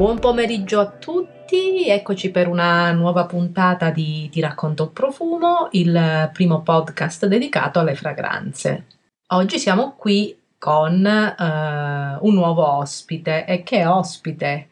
Buon 0.00 0.18
pomeriggio 0.18 0.80
a 0.80 0.86
tutti, 0.86 1.86
eccoci 1.86 2.30
per 2.30 2.48
una 2.48 2.90
nuova 2.92 3.26
puntata 3.26 3.90
di 3.90 4.30
Ti 4.30 4.40
racconto 4.40 4.84
il 4.84 4.90
profumo, 4.92 5.68
il 5.72 6.30
primo 6.32 6.62
podcast 6.62 7.26
dedicato 7.26 7.80
alle 7.80 7.94
fragranze. 7.94 8.86
Oggi 9.26 9.58
siamo 9.58 9.96
qui 9.98 10.34
con 10.56 11.04
uh, 11.04 12.26
un 12.26 12.32
nuovo 12.32 12.66
ospite 12.66 13.44
e 13.44 13.62
che 13.62 13.84
ospite? 13.84 14.70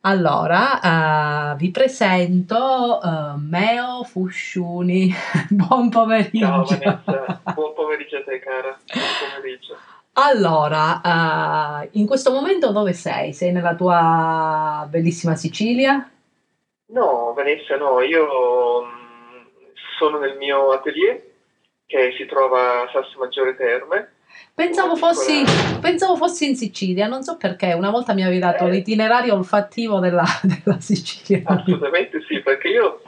Allora, 0.00 1.52
uh, 1.52 1.56
vi 1.56 1.70
presento 1.70 2.98
uh, 3.00 3.38
Meo 3.38 4.02
Fusciuni. 4.02 5.14
Buon 5.50 5.88
pomeriggio. 5.88 6.46
Ciao 6.46 6.64
Vanessa, 6.64 7.40
buon 7.54 7.74
pomeriggio 7.74 8.16
a 8.16 8.22
te 8.24 8.40
cara. 8.40 8.76
Buon 8.92 9.06
pomeriggio. 9.30 9.76
Allora, 10.16 11.00
uh, 11.02 11.88
in 11.92 12.06
questo 12.06 12.30
momento 12.30 12.70
dove 12.70 12.92
sei? 12.92 13.32
Sei 13.32 13.50
nella 13.50 13.74
tua 13.74 14.86
bellissima 14.88 15.34
Sicilia? 15.34 16.08
No, 16.86 17.32
Vanessa, 17.34 17.76
no, 17.76 18.00
io 18.00 18.82
mm, 18.84 19.46
sono 19.98 20.18
nel 20.18 20.36
mio 20.36 20.70
atelier 20.70 21.20
che 21.86 22.14
si 22.16 22.26
trova 22.26 22.82
a 22.82 22.90
Sasso 22.92 23.18
Maggiore 23.18 23.56
Terme. 23.56 24.12
Pensavo 24.54 24.94
fossi, 24.94 25.42
pensavo 25.80 26.16
fossi, 26.16 26.48
in 26.48 26.56
Sicilia, 26.56 27.08
non 27.08 27.22
so 27.22 27.36
perché, 27.36 27.72
una 27.72 27.90
volta 27.90 28.14
mi 28.14 28.22
avevi 28.22 28.38
dato 28.38 28.66
eh, 28.66 28.70
l'itinerario 28.70 29.34
olfattivo 29.34 29.98
della, 29.98 30.24
della, 30.42 30.78
Sicilia. 30.78 31.42
Assolutamente 31.44 32.22
sì, 32.28 32.40
perché 32.40 32.68
io, 32.68 33.02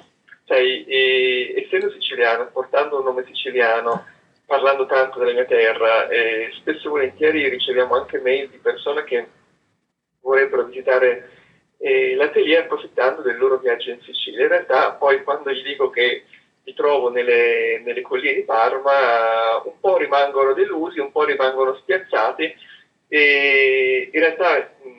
sai, 0.45 0.85
eh, 0.85 1.65
essendo 1.65 1.91
siciliano, 1.93 2.49
portando 2.53 2.99
un 2.99 3.05
nome 3.05 3.25
siciliano, 3.27 4.07
parlando 4.47 4.87
tanto 4.87 5.19
della 5.19 5.33
mia 5.33 5.45
terra 5.45 6.09
e 6.09 6.51
spesso 6.55 6.87
e 6.87 6.91
volentieri 6.91 7.49
riceviamo 7.49 7.97
anche 7.97 8.21
mail 8.21 8.49
di 8.49 8.59
persone 8.59 9.03
che 9.05 9.27
vorrebbero 10.21 10.65
visitare 10.65 11.31
eh, 11.79 12.15
l'atelier 12.15 12.63
approfittando 12.63 13.23
del 13.23 13.37
loro 13.37 13.59
viaggio 13.59 13.91
in 13.91 14.01
Sicilia. 14.03 14.43
In 14.43 14.49
realtà 14.49 14.93
poi 14.93 15.23
quando 15.25 15.51
gli 15.51 15.63
dico 15.63 15.91
che 15.91 16.25
mi 16.65 16.75
trovo 16.75 17.11
nelle, 17.11 17.81
nelle 17.85 18.03
colline 18.03 18.35
di 18.35 18.43
Parma 18.43 19.63
un 19.65 19.79
po' 19.81 19.97
rimangono 19.99 20.53
delusi, 20.53 21.01
un 21.01 21.13
po' 21.13 21.25
rimangono 21.25 21.75
spiazzati 21.77 22.55
e 23.09 24.11
in 24.13 24.21
realtà 24.21 24.71
mh, 24.83 24.97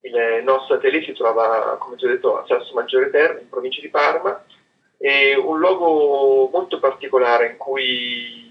il 0.00 0.42
nostro 0.44 0.76
atelier 0.76 1.04
si 1.04 1.12
trova, 1.12 1.76
come 1.78 1.96
ho 2.00 2.06
detto, 2.06 2.38
a 2.38 2.46
Sasso 2.46 2.72
Maggiore 2.74 3.10
Terme, 3.10 3.40
in 3.40 3.48
provincia 3.48 3.80
di 3.80 3.88
Parma, 3.88 4.44
è 4.98 5.34
un 5.34 5.58
luogo 5.58 6.48
molto 6.50 6.78
particolare 6.78 7.50
in 7.50 7.56
cui 7.56 8.44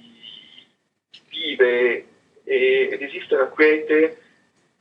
vive 1.29 2.05
ed 2.43 3.01
esiste 3.01 3.35
una 3.35 3.47
quiete 3.47 4.21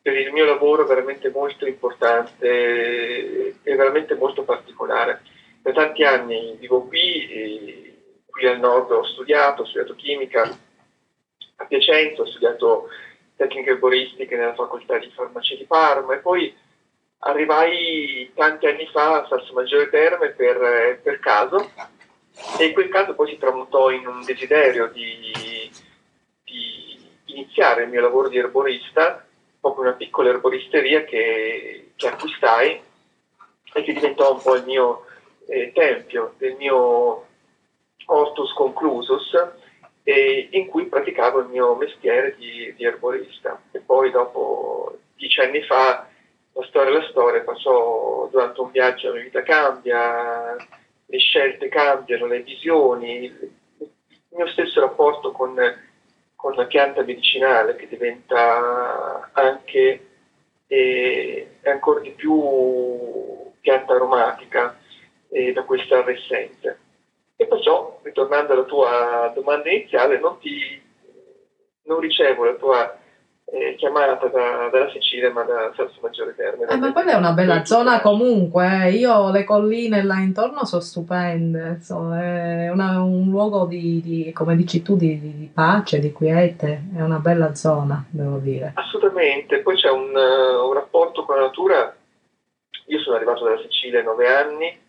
per 0.02 0.16
il 0.18 0.32
mio 0.32 0.44
lavoro 0.44 0.84
veramente 0.84 1.30
molto 1.30 1.66
importante 1.66 3.56
e 3.62 3.74
veramente 3.74 4.14
molto 4.14 4.44
particolare. 4.44 5.22
Da 5.62 5.72
tanti 5.72 6.04
anni 6.04 6.56
vivo 6.58 6.82
qui, 6.82 7.96
qui 8.26 8.46
al 8.46 8.60
nord 8.60 8.90
ho 8.90 9.04
studiato, 9.04 9.62
ho 9.62 9.64
studiato 9.64 9.94
chimica 9.94 10.42
a 11.56 11.64
Piacenza, 11.64 12.20
ho 12.20 12.26
studiato 12.26 12.88
tecniche 13.36 13.70
erboristiche 13.70 14.36
nella 14.36 14.54
facoltà 14.54 14.98
di 14.98 15.10
farmacia 15.10 15.54
di 15.56 15.64
Parma 15.64 16.14
e 16.14 16.18
poi 16.18 16.54
arrivai 17.24 18.30
tanti 18.34 18.66
anni 18.66 18.86
fa 18.92 19.22
a 19.22 19.26
Salso 19.26 19.52
Maggiore 19.54 19.88
Terme 19.88 20.30
per, 20.30 21.00
per, 21.02 21.18
caso 21.20 21.70
e 22.58 22.72
quel 22.72 22.88
caso 22.88 23.14
poi 23.14 23.30
si 23.30 23.38
tramutò 23.38 23.90
in 23.90 24.06
un 24.06 24.24
desiderio 24.24 24.88
di, 24.88 25.70
di 26.44 26.98
iniziare 27.26 27.84
il 27.84 27.88
mio 27.88 28.00
lavoro 28.00 28.28
di 28.28 28.36
erborista, 28.36 29.24
proprio 29.60 29.84
una 29.84 29.94
piccola 29.94 30.28
erboristeria 30.30 31.04
che, 31.04 31.92
che 31.96 32.06
acquistai 32.08 32.82
e 33.72 33.82
che 33.82 33.92
diventò 33.92 34.32
un 34.32 34.42
po' 34.42 34.56
il 34.56 34.64
mio 34.64 35.06
eh, 35.46 35.72
tempio, 35.72 36.34
del 36.36 36.54
mio 36.56 37.26
hortus 38.06 38.52
conclusus, 38.52 39.32
e 40.02 40.48
in 40.50 40.66
cui 40.66 40.84
praticavo 40.84 41.40
il 41.40 41.46
mio 41.46 41.74
mestiere 41.74 42.36
di, 42.36 42.74
di 42.76 42.84
erborista. 42.84 43.58
E 43.70 43.78
poi 43.78 44.10
dopo 44.10 44.98
dieci 45.16 45.40
anni 45.40 45.62
fa 45.62 46.08
la 46.54 46.64
storia 46.66 46.90
è 46.90 47.00
la 47.00 47.08
storia, 47.08 47.42
passò 47.42 48.28
durante 48.30 48.60
un 48.60 48.70
viaggio 48.70 49.12
la 49.12 49.20
vita 49.20 49.42
cambia, 49.42 50.56
le 51.06 51.18
scelte 51.18 51.68
cambiano, 51.68 52.26
le 52.26 52.42
visioni, 52.42 53.24
il 53.24 53.90
mio 54.30 54.46
stesso 54.48 54.80
rapporto 54.80 55.32
con, 55.32 55.54
con 56.36 56.54
la 56.54 56.66
pianta 56.66 57.02
medicinale 57.02 57.74
che 57.76 57.88
diventa 57.88 59.30
anche 59.32 60.08
e 60.66 61.58
ancora 61.64 62.00
di 62.00 62.10
più 62.10 63.52
pianta 63.60 63.94
aromatica 63.94 64.78
eh, 65.30 65.52
da 65.52 65.62
questa 65.64 65.98
arrescente. 65.98 66.78
E 67.36 67.46
perciò, 67.46 67.98
ritornando 68.02 68.52
alla 68.52 68.64
tua 68.64 69.32
domanda 69.34 69.70
iniziale, 69.70 70.18
non, 70.20 70.38
ti, 70.38 70.80
non 71.82 71.98
ricevo 71.98 72.44
la 72.44 72.54
tua 72.54 72.98
eh, 73.46 73.74
chiamata 73.76 74.26
da, 74.28 74.68
dalla 74.70 74.90
Sicilia 74.90 75.30
ma 75.30 75.42
da 75.42 75.72
Salso 75.76 75.98
Maggiore 76.00 76.34
Terme. 76.34 76.66
Eh, 76.66 76.76
ma 76.76 76.92
quella 76.92 77.12
è 77.12 77.16
una 77.16 77.32
bella 77.32 77.64
zona 77.64 78.00
comunque, 78.00 78.86
eh. 78.86 78.90
io 78.92 79.30
le 79.30 79.44
colline 79.44 80.02
là 80.02 80.18
intorno 80.18 80.64
sono 80.64 80.80
stupende, 80.80 81.76
insomma, 81.76 82.22
è 82.22 82.70
una, 82.70 83.02
un 83.02 83.28
luogo 83.30 83.66
di, 83.66 84.00
di, 84.02 84.32
come 84.32 84.56
dici 84.56 84.82
tu, 84.82 84.96
di, 84.96 85.20
di, 85.20 85.50
pace, 85.52 85.98
di 85.98 86.12
quiete, 86.12 86.84
è 86.96 87.02
una 87.02 87.18
bella 87.18 87.54
zona, 87.54 88.04
devo 88.08 88.38
dire. 88.38 88.72
Assolutamente, 88.74 89.60
poi 89.60 89.76
c'è 89.76 89.90
un, 89.90 90.10
uh, 90.14 90.66
un 90.66 90.72
rapporto 90.72 91.24
con 91.24 91.36
la 91.36 91.42
natura, 91.42 91.94
io 92.86 92.98
sono 93.00 93.16
arrivato 93.16 93.44
dalla 93.44 93.60
Sicilia 93.60 94.00
a 94.00 94.04
nove 94.04 94.26
anni, 94.26 94.82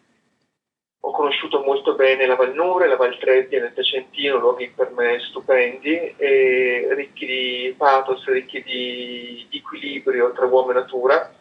ho 1.07 1.11
conosciuto 1.11 1.61
molto 1.61 1.93
bene 1.93 2.25
la 2.25 2.35
Valnure, 2.35 2.87
la 2.87 2.95
Valtrebbia 2.95 3.59
nel 3.59 3.73
Tacentino, 3.73 4.39
luoghi 4.39 4.71
per 4.75 4.89
me 4.89 5.19
stupendi, 5.19 6.15
ricchi 6.17 7.25
di 7.27 7.75
pathos, 7.77 8.25
ricchi 8.25 8.63
di, 8.63 9.47
equilibrio 9.51 10.31
tra 10.31 10.47
uomo 10.47 10.71
e 10.71 10.73
natura. 10.73 11.31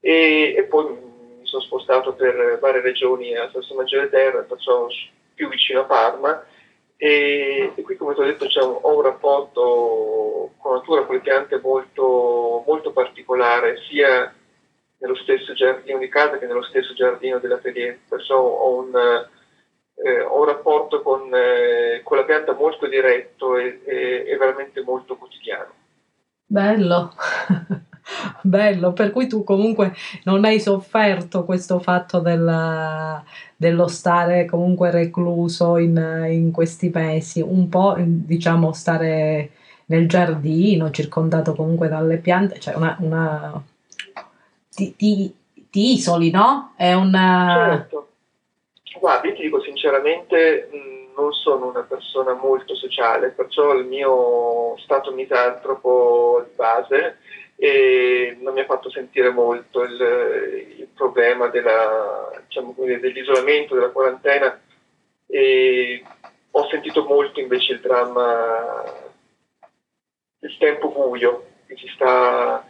E, 0.00 0.54
e, 0.54 0.62
poi 0.64 0.84
mi 0.90 1.46
sono 1.46 1.62
spostato 1.62 2.12
per 2.12 2.58
varie 2.60 2.82
regioni 2.82 3.34
a 3.34 3.48
Sasso 3.50 3.74
Maggiore 3.74 4.10
Terra, 4.10 4.42
perciò 4.42 4.86
più 5.34 5.48
vicino 5.48 5.80
a 5.80 5.84
Parma. 5.84 6.44
E, 6.98 7.72
e 7.74 7.82
qui, 7.82 7.96
come 7.96 8.12
ti 8.12 8.20
ho 8.20 8.24
detto, 8.24 8.44
un, 8.44 8.78
ho 8.82 8.96
un 8.96 9.02
rapporto 9.02 10.50
con 10.58 10.72
la 10.72 10.78
natura, 10.78 11.04
con 11.06 11.14
le 11.14 11.22
piante 11.22 11.58
molto, 11.62 12.62
molto 12.66 12.92
particolare, 12.92 13.78
sia 13.88 14.30
nello 14.98 15.16
stesso 15.16 15.52
giardino 15.52 15.98
di 15.98 16.08
casa 16.08 16.38
che 16.38 16.46
nello 16.46 16.62
stesso 16.62 16.94
giardino 16.94 17.38
dell'atelier, 17.38 17.98
perciò 18.08 18.38
ho 18.38 18.78
un, 18.78 18.94
eh, 18.94 20.20
ho 20.20 20.38
un 20.38 20.46
rapporto 20.46 21.02
con, 21.02 21.30
eh, 21.34 22.00
con, 22.02 22.16
la 22.16 22.24
pianta 22.24 22.54
molto 22.54 22.86
diretto 22.86 23.56
e, 23.56 23.80
e, 23.84 24.24
e 24.26 24.36
veramente 24.36 24.82
molto 24.82 25.16
quotidiano. 25.16 25.72
Bello. 26.46 27.12
Bello, 28.40 28.92
per 28.92 29.10
cui 29.10 29.26
tu 29.26 29.42
comunque 29.42 29.92
non 30.24 30.44
hai 30.44 30.60
sofferto 30.60 31.44
questo 31.44 31.80
fatto 31.80 32.20
della, 32.20 33.22
dello 33.56 33.88
stare 33.88 34.44
comunque 34.44 34.92
recluso 34.92 35.76
in, 35.76 36.24
in, 36.28 36.52
questi 36.52 36.90
mesi, 36.94 37.40
un 37.40 37.68
po' 37.68 37.96
diciamo 37.98 38.72
stare 38.72 39.50
nel 39.86 40.08
giardino, 40.08 40.92
circondato 40.92 41.54
comunque 41.54 41.88
dalle 41.88 42.18
piante, 42.18 42.60
cioè 42.60 42.76
una, 42.76 42.96
una 43.00 43.62
ti, 44.76 44.94
ti, 44.94 45.34
ti 45.70 45.94
isoli, 45.94 46.30
no? 46.30 46.74
È 46.76 46.92
un... 46.92 47.10
Certo. 47.12 48.08
Guarda, 49.00 49.28
io 49.28 49.34
ti 49.34 49.42
dico 49.42 49.60
sinceramente, 49.60 50.68
non 51.16 51.32
sono 51.32 51.68
una 51.68 51.82
persona 51.82 52.34
molto 52.34 52.74
sociale, 52.74 53.30
perciò 53.30 53.72
il 53.74 53.86
mio 53.86 54.76
stato 54.78 55.12
misantropo 55.12 56.44
di 56.46 56.54
base 56.54 57.18
e 57.56 58.36
non 58.40 58.52
mi 58.52 58.60
ha 58.60 58.66
fatto 58.66 58.90
sentire 58.90 59.30
molto 59.30 59.82
il, 59.82 60.74
il 60.78 60.88
problema 60.94 61.48
della, 61.48 62.30
diciamo, 62.46 62.74
dell'isolamento, 62.76 63.74
della 63.74 63.90
quarantena 63.90 64.60
e 65.26 66.04
ho 66.50 66.68
sentito 66.68 67.04
molto 67.04 67.40
invece 67.40 67.72
il 67.72 67.80
dramma 67.80 68.84
del 70.38 70.56
tempo 70.58 70.88
buio 70.90 71.46
che 71.66 71.76
ci 71.76 71.88
sta 71.88 72.64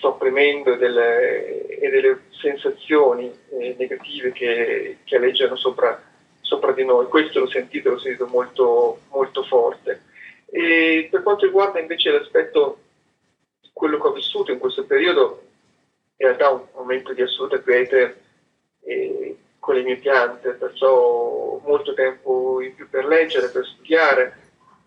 sta 0.00 0.08
opprimendo 0.08 0.76
delle, 0.76 1.66
e 1.66 1.90
delle 1.90 2.22
sensazioni 2.40 3.30
eh, 3.50 3.76
negative 3.78 4.32
che, 4.32 4.96
che 5.04 5.16
alleggiano 5.16 5.56
sopra, 5.56 6.02
sopra, 6.40 6.72
di 6.72 6.84
noi. 6.84 7.06
Questo 7.06 7.38
l'ho 7.38 7.48
sentito, 7.50 7.90
l'ho 7.90 7.98
sentito 7.98 8.26
molto, 8.26 9.00
molto 9.10 9.44
forte. 9.44 10.04
E 10.50 11.06
per 11.10 11.22
quanto 11.22 11.44
riguarda 11.44 11.78
invece 11.78 12.10
l'aspetto 12.10 12.78
quello 13.74 14.00
che 14.00 14.06
ho 14.06 14.12
vissuto 14.12 14.50
in 14.50 14.58
questo 14.58 14.84
periodo, 14.84 15.42
in 16.16 16.26
realtà 16.26 16.50
un 16.50 16.66
momento 16.74 17.12
di 17.12 17.20
assoluta 17.20 17.60
quiete 17.60 18.20
eh, 18.82 19.36
con 19.58 19.74
le 19.74 19.82
mie 19.82 19.96
piante, 19.96 20.52
perciò 20.52 21.60
molto 21.62 21.92
tempo 21.92 22.62
in 22.62 22.74
più 22.74 22.88
per 22.88 23.04
leggere, 23.04 23.50
per 23.50 23.66
studiare, 23.66 24.38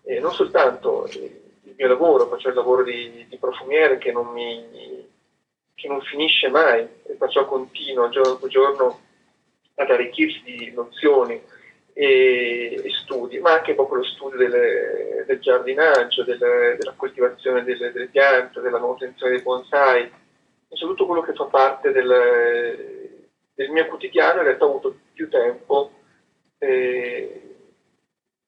eh, 0.04 0.18
non 0.18 0.32
soltanto 0.32 1.08
il 1.64 1.74
mio 1.76 1.88
lavoro, 1.88 2.28
faccio 2.28 2.48
il 2.48 2.54
lavoro 2.54 2.82
di, 2.82 3.26
di 3.28 3.36
profumiere 3.38 3.98
che 3.98 4.12
non 4.12 4.32
mi 4.32 5.12
che 5.74 5.88
non 5.88 6.00
finisce 6.02 6.48
mai. 6.48 6.80
E 7.04 7.14
perciò 7.14 7.46
continua 7.46 8.08
giorno 8.08 8.32
dopo 8.32 8.48
giorno 8.48 9.00
ad 9.76 9.90
arricchirsi 9.90 10.42
di 10.42 10.72
nozioni 10.72 11.40
e, 11.92 12.80
e 12.82 12.90
studi, 13.02 13.38
ma 13.38 13.52
anche 13.54 13.74
proprio 13.74 13.98
lo 13.98 14.04
studio 14.04 14.38
delle, 14.38 15.24
del 15.26 15.40
giardinaggio, 15.40 16.24
delle, 16.24 16.76
della 16.78 16.94
coltivazione 16.96 17.64
delle, 17.64 17.92
delle, 17.92 18.08
piante, 18.08 18.60
della 18.60 18.78
manutenzione 18.78 19.32
dei 19.32 19.42
bonsai, 19.42 20.10
insomma 20.68 20.92
tutto 20.92 21.06
quello 21.06 21.22
che 21.22 21.34
fa 21.34 21.44
parte 21.44 21.92
del, 21.92 23.28
del 23.54 23.70
mio 23.70 23.86
quotidiano 23.86 24.38
in 24.38 24.46
realtà 24.46 24.64
ho 24.64 24.70
avuto 24.70 24.96
più 25.12 25.28
tempo 25.28 25.92
eh, 26.58 27.56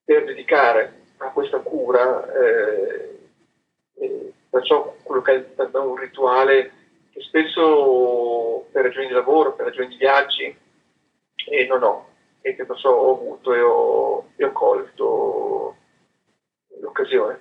per 0.03 0.25
dedicare 0.25 0.96
questa 1.37 1.59
cura, 1.59 2.25
eh, 2.33 3.19
eh, 3.99 4.33
perciò 4.49 4.95
quello 5.03 5.21
che 5.21 5.35
è 5.35 5.39
per 5.39 5.69
un 5.81 5.95
rituale 5.95 6.71
che 7.11 7.21
spesso 7.21 8.65
per 8.71 8.85
ragioni 8.85 9.05
di 9.05 9.13
lavoro, 9.13 9.53
per 9.53 9.67
ragioni 9.67 9.89
di 9.89 9.97
viaggi, 9.97 10.45
eh, 10.45 11.67
non 11.67 11.83
ho 11.83 12.07
e 12.41 12.55
che 12.55 12.65
perciò 12.65 12.89
ho 12.89 13.13
avuto 13.13 13.53
e 13.53 13.61
ho, 13.61 14.29
e 14.35 14.45
ho 14.45 14.51
colto 14.51 15.75
l'occasione. 16.81 17.39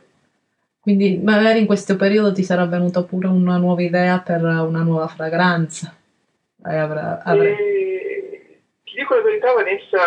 Quindi 0.78 1.16
magari 1.16 1.60
in 1.60 1.66
questo 1.66 1.96
periodo 1.96 2.32
ti 2.32 2.42
sarà 2.42 2.66
venuta 2.66 3.02
pure 3.02 3.28
una 3.28 3.56
nuova 3.56 3.80
idea 3.80 4.20
per 4.20 4.42
una 4.42 4.82
nuova 4.82 5.06
fragranza. 5.06 5.96
Avrà, 6.64 7.22
avrà... 7.22 7.54
ti 7.54 8.94
dico 8.94 9.14
la 9.14 9.22
verità 9.22 9.54
Vanessa, 9.54 10.00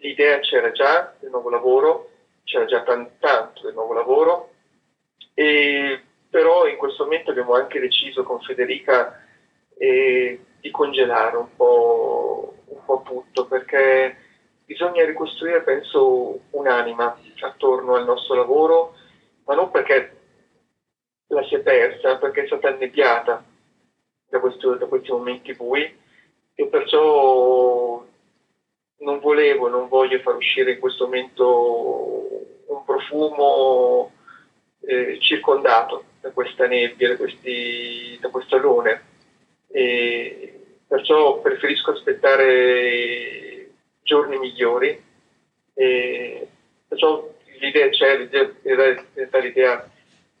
l'idea 0.00 0.38
c'era 0.40 0.72
già 0.72 1.14
del 1.18 1.30
nuovo 1.30 1.50
lavoro, 1.50 2.10
c'era 2.44 2.64
già 2.64 2.82
tanto, 2.82 3.62
del 3.62 3.74
nuovo 3.74 3.92
lavoro, 3.92 4.50
e, 5.34 6.02
però 6.28 6.66
in 6.66 6.76
questo 6.76 7.04
momento 7.04 7.30
abbiamo 7.30 7.54
anche 7.54 7.80
deciso 7.80 8.22
con 8.22 8.40
Federica 8.40 9.24
eh, 9.76 10.40
di 10.60 10.70
congelare 10.70 11.36
un 11.36 11.54
po' 11.56 12.54
un 12.66 12.84
po' 12.84 13.02
tutto 13.04 13.46
perché 13.46 14.16
bisogna 14.64 15.04
ricostruire, 15.04 15.62
penso, 15.62 16.40
un'anima 16.50 17.18
attorno 17.40 17.94
al 17.94 18.04
nostro 18.04 18.34
lavoro, 18.34 18.94
ma 19.44 19.54
non 19.54 19.70
perché 19.70 20.16
la 21.28 21.44
si 21.44 21.54
è 21.56 21.60
persa, 21.60 22.18
perché 22.18 22.42
è 22.42 22.46
stata 22.46 22.68
annebbiata 22.68 23.44
da, 24.28 24.38
da 24.38 24.86
questi 24.86 25.10
momenti 25.10 25.54
bui 25.54 25.98
e 26.54 26.66
perciò 26.66 28.04
non 29.00 29.20
volevo, 29.20 29.68
non 29.68 29.88
voglio 29.88 30.18
far 30.20 30.36
uscire 30.36 30.72
in 30.72 30.78
questo 30.78 31.04
momento 31.04 32.28
un 32.66 32.84
profumo 32.84 34.12
eh, 34.80 35.18
circondato 35.20 36.04
da 36.20 36.30
questa 36.30 36.66
nebbia, 36.66 37.08
da, 37.08 37.16
questi, 37.16 38.18
da 38.20 38.28
questo 38.28 38.56
alone. 38.56 39.02
E, 39.68 40.60
perciò 40.86 41.40
preferisco 41.40 41.92
aspettare 41.92 43.70
giorni 44.02 44.38
migliori 44.38 45.00
e 45.74 46.48
perciò 46.88 47.28
l'idea 47.60 47.88
c'è, 47.90 48.18
l'idea, 48.18 48.50
l'idea, 48.62 49.38
l'idea 49.38 49.90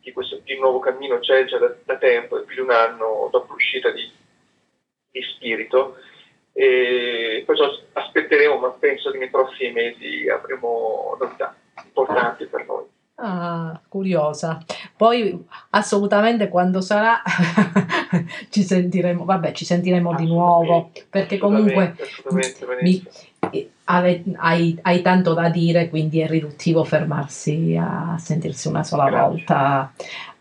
di 0.00 0.12
questo 0.12 0.40
di 0.42 0.58
nuovo 0.58 0.80
cammino 0.80 1.20
c'è 1.20 1.44
già 1.44 1.58
da, 1.58 1.72
da, 1.84 1.96
tempo, 1.98 2.40
è 2.40 2.44
più 2.44 2.56
di 2.56 2.60
un 2.62 2.70
anno 2.72 3.28
dopo 3.30 3.52
l'uscita 3.52 3.90
di, 3.90 4.10
di 5.12 5.22
Spirito 5.22 5.96
e 6.52 7.42
perciò 7.46 7.64
aspetteremo, 7.92 8.58
ma 8.58 8.70
penso 8.70 9.10
che 9.10 9.18
nei 9.18 9.30
prossimi 9.30 9.72
mesi 9.72 10.28
avremo 10.28 11.16
novità 11.18 11.54
importanti 11.84 12.46
per 12.46 12.66
noi. 12.66 12.84
Ah, 13.22 13.78
curiosa. 13.86 14.58
Poi 14.96 15.46
assolutamente 15.70 16.48
quando 16.48 16.80
sarà 16.80 17.20
ci 18.48 18.62
sentiremo, 18.62 19.26
vabbè, 19.26 19.52
ci 19.52 19.66
sentiremo 19.66 20.14
di 20.14 20.26
nuovo 20.26 20.90
perché 21.10 21.36
comunque 21.36 21.96
mi, 22.80 23.02
hai, 23.84 24.24
hai, 24.36 24.78
hai, 24.80 25.02
tanto 25.02 25.34
da 25.34 25.50
dire, 25.50 25.90
quindi 25.90 26.20
è 26.20 26.26
riduttivo 26.26 26.82
fermarsi 26.82 27.78
a 27.78 28.16
sentirsi 28.18 28.68
una 28.68 28.84
sola 28.84 29.10
Grazie. 29.10 29.28
volta, 29.28 29.92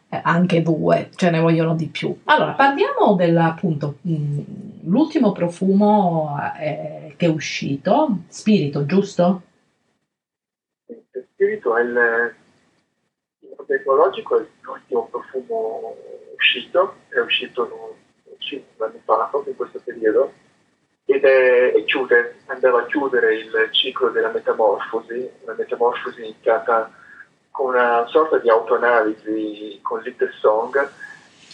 eh, 0.09 0.19
anche 0.23 0.61
due, 0.61 1.09
ce 1.15 1.29
ne 1.29 1.39
vogliono 1.39 1.75
di 1.75 1.87
più. 1.87 2.17
Allora, 2.25 2.53
parliamo 2.53 3.15
dell'appunto, 3.15 3.97
mh, 4.01 4.13
mm, 4.13 5.31
profumo 5.33 6.35
eh, 6.59 7.13
che 7.15 7.25
è 7.25 7.29
uscito, 7.29 8.19
Spirito, 8.27 8.85
giusto? 8.85 9.43
Spirito 11.33 11.77
è 11.77 11.81
il 11.81 12.35
tecnologico 13.69 14.39
è 14.39 14.45
l'ultimo 14.61 15.07
profumo 15.11 15.95
uscito, 16.35 16.95
è 17.09 17.19
uscito 17.19 17.97
5 18.39 18.85
anni 18.85 18.99
fa, 19.05 19.27
proprio 19.29 19.51
in 19.51 19.57
questo 19.57 19.79
periodo, 19.83 20.33
ed 21.05 21.23
è, 21.23 21.73
è 21.73 21.83
chiude, 21.85 22.37
andava 22.47 22.81
a 22.81 22.85
chiudere 22.85 23.35
il 23.35 23.69
ciclo 23.71 24.09
della 24.09 24.31
metamorfosi, 24.31 25.29
una 25.43 25.53
metamorfosi 25.55 26.21
iniziata 26.21 26.91
una 27.65 28.05
sorta 28.07 28.37
di 28.37 28.49
autoanalisi 28.49 29.79
con 29.81 30.01
Little 30.01 30.31
Song 30.39 30.91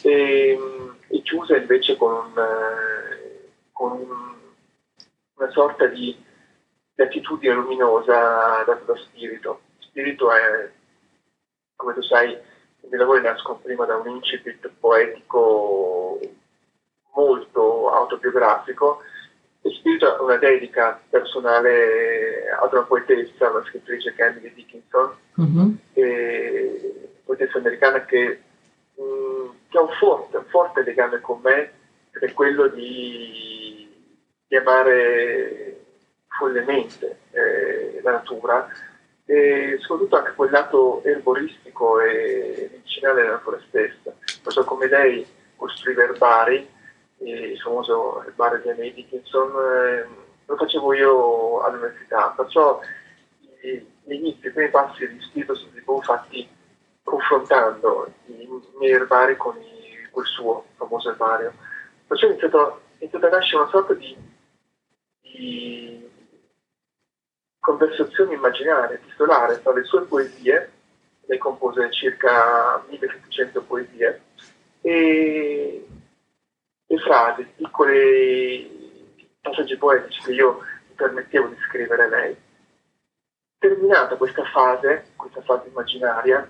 e, 0.02 0.60
e 1.08 1.22
chiusa 1.22 1.58
invece 1.58 1.98
con, 1.98 2.12
un, 2.14 2.34
con 3.72 3.92
un, 3.92 4.34
una 5.36 5.50
sorta 5.52 5.86
di, 5.88 6.16
di 6.94 7.02
attitudine 7.02 7.54
luminosa 7.54 8.64
data 8.66 8.82
da 8.86 8.96
spirito. 8.96 9.62
Spirito 9.80 10.32
è 10.32 10.70
come 11.76 11.94
tu 11.94 12.02
sai, 12.02 12.32
i 12.32 12.88
miei 12.88 13.00
lavori 13.00 13.22
nascono 13.22 13.60
prima 13.62 13.86
da 13.86 13.96
un 13.98 14.08
incipit 14.08 14.70
poetico 14.80 16.20
molto 17.14 17.92
autobiografico 17.92 19.02
e 19.62 19.70
spirito 19.72 20.18
una 20.22 20.38
dedica 20.38 21.00
personale 21.10 22.50
ad 22.60 22.72
una 22.72 22.84
poetessa, 22.84 23.50
una 23.50 23.64
scrittrice 23.66 24.14
che 24.14 24.24
è 24.24 24.30
Emily 24.30 24.54
Dickinson, 24.54 25.16
mm-hmm. 25.40 25.76
Poetessa 27.24 27.58
americana 27.58 28.06
che, 28.06 28.42
mh, 28.96 29.04
mm, 29.04 29.50
che, 29.70 29.78
ha 29.78 29.82
un 29.82 29.90
forte, 30.00 30.44
forte 30.50 30.84
legame 30.84 31.20
con 31.22 31.40
me, 31.44 31.72
ed 32.12 32.24
è 32.24 32.34
quello 32.34 32.68
di, 32.68 33.90
di 34.48 34.56
amare 34.56 35.80
follemente 36.28 37.20
eh, 37.32 38.00
la 38.02 38.12
natura 38.12 38.70
e 39.26 39.78
soprattutto 39.80 40.18
anche 40.18 40.34
quel 40.34 40.52
lato 40.52 41.04
erboristico 41.04 42.00
e 42.00 42.70
medicinale 42.72 43.22
della 43.22 43.34
natura 43.34 43.60
stessa. 43.68 44.14
Perciò 44.44 44.64
come 44.64 44.88
lei 44.88 45.26
costruiva 45.56 46.04
erbari, 46.04 46.70
il 47.20 47.60
famoso 47.60 48.24
erbario 48.24 48.62
di 48.62 48.70
Annie 48.70 48.94
Dickinson, 48.94 49.50
eh, 49.50 50.08
lo 50.46 50.56
facevo 50.56 50.94
io 50.94 51.62
all'università, 51.62 52.34
perciò 52.36 52.80
gli 54.04 54.14
inizi, 54.14 54.48
i 54.48 54.52
primi 54.52 54.70
passi 54.70 55.08
di 55.08 55.20
spirito 55.22 55.56
sono 55.56 55.72
tipo 55.74 56.02
fatti 56.02 56.48
confrontando 57.04 58.12
i 58.28 58.48
miei 58.80 58.94
erbari 58.94 59.36
con 59.38 59.56
i, 59.58 60.08
quel 60.12 60.26
suo 60.26 60.66
famoso 60.76 61.10
erbario. 61.10 61.54
Perciò 62.08 62.28
è 62.28 62.30
iniziato, 62.32 62.82
a 63.00 63.30
nascere 63.30 63.62
una 63.62 63.72
sorta 63.72 63.94
di, 63.94 64.16
di 65.22 66.10
conversazioni 67.60 68.34
immaginarie, 68.34 68.96
epistolare 68.96 69.62
tra 69.62 69.74
le 69.74 69.84
sue 69.84 70.06
poesie, 70.06 70.72
lei 71.26 71.38
compose 71.38 71.92
circa 71.92 72.84
1700 72.88 73.62
poesie, 73.64 74.22
e 74.82 75.88
le 76.86 76.98
frasi, 77.00 77.48
piccoli 77.56 79.26
passaggi 79.42 79.78
poetici 79.78 80.22
che 80.22 80.32
io 80.34 80.60
mi 80.88 80.94
permettevo 80.96 81.48
di 81.48 81.56
scrivere 81.68 82.10
lei. 82.10 82.38
Terminata 83.66 84.16
questa 84.16 84.44
fase, 84.44 85.06
questa 85.16 85.42
fase 85.42 85.70
immaginaria, 85.70 86.48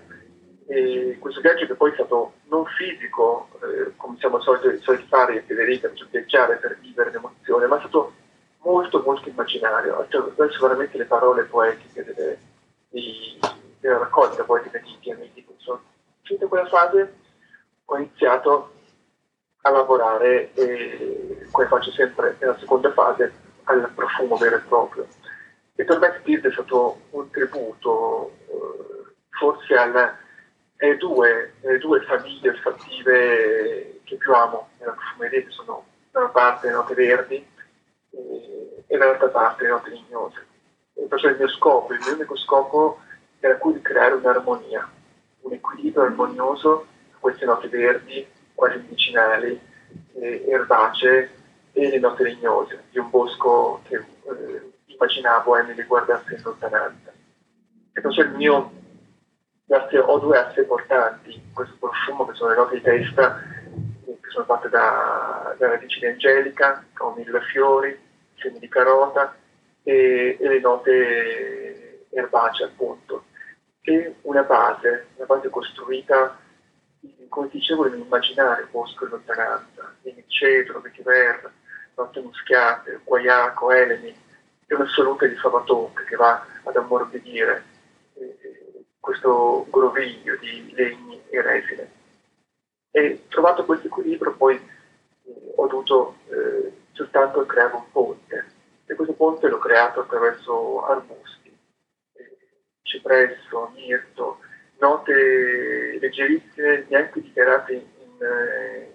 questo 1.18 1.40
viaggio 1.40 1.64
che 1.64 1.74
poi 1.74 1.90
è 1.90 1.94
stato 1.94 2.34
non 2.50 2.66
fisico, 2.66 3.48
eh, 3.62 3.96
come 3.96 4.18
siamo 4.18 4.38
soliti, 4.42 4.82
soliti 4.82 5.06
fare 5.08 5.42
Federica, 5.46 5.90
cioè 5.94 6.08
viaggiare 6.10 6.56
per 6.56 6.76
vivere 6.78 7.10
l'emozione, 7.10 7.64
ma 7.68 7.76
è 7.76 7.78
stato 7.78 8.12
molto 8.64 9.00
molto 9.00 9.30
immaginario, 9.30 9.98
attraverso 9.98 10.60
veramente 10.60 10.98
le 10.98 11.06
parole 11.06 11.44
poetiche 11.44 12.04
delle, 12.04 12.38
di, 12.90 13.38
della 13.80 13.96
raccolta 13.96 14.44
poetica 14.44 14.78
di 14.80 14.98
Piani 15.00 15.30
Dickinson. 15.32 15.80
Finita 16.20 16.46
quella 16.48 16.66
fase 16.66 17.14
ho 17.82 17.96
iniziato 17.96 18.72
a 19.62 19.70
lavorare, 19.70 20.52
e, 20.52 21.46
come 21.50 21.66
faccio 21.66 21.92
sempre 21.92 22.36
nella 22.40 22.58
seconda 22.58 22.92
fase, 22.92 23.32
al 23.64 23.90
profumo 23.94 24.36
vero 24.36 24.56
e 24.56 24.60
proprio. 24.68 25.06
E 25.78 25.84
per 25.84 25.98
me 25.98 26.16
Spirit 26.20 26.46
è 26.46 26.52
stato 26.52 27.02
un 27.10 27.30
tributo 27.30 28.32
eh, 28.48 29.14
forse 29.28 29.74
alle 29.76 30.96
due, 30.96 31.52
due, 31.80 32.00
famiglie 32.02 32.48
olfattive 32.48 34.00
che 34.04 34.16
più 34.16 34.32
amo 34.32 34.70
nella 34.78 34.92
profumeria, 34.92 35.42
che 35.42 35.50
sono 35.50 35.84
da 36.10 36.20
una 36.20 36.28
parte 36.28 36.68
le 36.68 36.72
note 36.72 36.94
verdi 36.94 37.46
e 38.86 38.96
dall'altra 38.96 39.28
parte 39.28 39.64
le 39.64 39.68
note 39.68 39.90
lignose. 39.90 40.46
E 40.94 41.02
perciò 41.02 41.28
il 41.28 41.36
mio 41.36 41.48
scopo, 41.48 41.92
il 41.92 42.00
mio 42.02 42.14
unico 42.14 42.36
scopo 42.36 43.00
era 43.40 43.56
quello 43.58 43.76
di 43.76 43.82
creare 43.82 44.14
un'armonia, 44.14 44.90
un 45.42 45.52
equilibrio 45.52 46.04
armonioso 46.04 46.86
tra 47.10 47.18
queste 47.20 47.44
note 47.44 47.68
verdi 47.68 48.26
quasi 48.54 48.78
medicinali, 48.78 49.60
eh, 50.14 50.44
erbacee 50.48 51.30
e 51.72 51.90
le 51.90 51.98
note 51.98 52.22
legnose 52.22 52.84
di 52.90 52.98
un 52.98 53.10
bosco 53.10 53.82
che 53.86 53.96
eh, 53.96 54.55
immaginavo 54.96 55.56
Emily 55.56 55.84
guardasse 55.84 56.34
in 56.34 56.42
lontananza. 56.42 57.12
E 57.92 58.00
perciò 58.00 58.22
il 58.22 58.32
mio 58.32 58.72
ho 59.68 60.18
due 60.18 60.38
assi 60.38 60.60
importanti 60.60 61.34
in 61.34 61.52
questo 61.52 61.76
profumo 61.78 62.26
che 62.26 62.34
sono 62.34 62.50
le 62.50 62.56
note 62.56 62.74
di 62.76 62.82
testa 62.82 63.40
che 64.04 64.30
sono 64.30 64.44
fatte 64.44 64.68
da, 64.68 65.54
da 65.58 65.68
radici 65.68 65.98
di 65.98 66.06
angelica, 66.06 66.84
con 66.94 67.14
mille 67.16 67.40
fiori, 67.52 67.98
semi 68.36 68.58
di 68.58 68.68
carota 68.68 69.34
e, 69.82 70.36
e 70.40 70.48
le 70.48 70.60
note 70.60 72.06
erbacee 72.10 72.66
appunto. 72.66 73.24
E 73.80 74.16
una 74.22 74.42
base, 74.42 75.08
una 75.16 75.26
base 75.26 75.48
costruita 75.48 76.38
come 77.28 77.48
dicevo, 77.50 77.84
nell'immaginare 77.84 78.66
bosco 78.70 79.04
in 79.04 79.10
lontananza, 79.10 79.94
quindi 80.00 80.24
cedro, 80.26 80.80
vetiver, 80.80 81.50
notte 81.94 82.20
muschiate, 82.20 83.00
guaiaco, 83.04 83.72
elemi, 83.72 84.14
e 84.66 84.74
un'assoluta 84.74 85.26
di 85.26 85.36
Salvatore 85.36 86.04
che 86.04 86.16
va 86.16 86.44
ad 86.64 86.76
ammorbidire 86.76 87.64
eh, 88.14 88.84
questo 88.98 89.66
groviglio 89.70 90.36
di 90.36 90.72
legni 90.74 91.22
e 91.30 91.40
resine. 91.40 91.90
E 92.90 93.26
trovato 93.28 93.64
questo 93.64 93.86
equilibrio 93.86 94.34
poi 94.34 94.56
eh, 94.56 95.52
ho 95.54 95.66
dovuto 95.66 96.16
eh, 96.28 96.72
soltanto 96.92 97.46
creare 97.46 97.74
un 97.74 97.90
ponte 97.92 98.44
e 98.86 98.94
questo 98.94 99.14
ponte 99.14 99.48
l'ho 99.48 99.58
creato 99.58 100.00
attraverso 100.00 100.84
arbusti, 100.84 101.56
eh, 102.14 102.36
cipresso, 102.82 103.70
mirto, 103.74 104.38
note 104.78 105.98
leggerissime, 106.00 106.86
neanche 106.88 107.20
dichiarate 107.20 107.72
in, 107.72 107.80
in, 107.80 108.26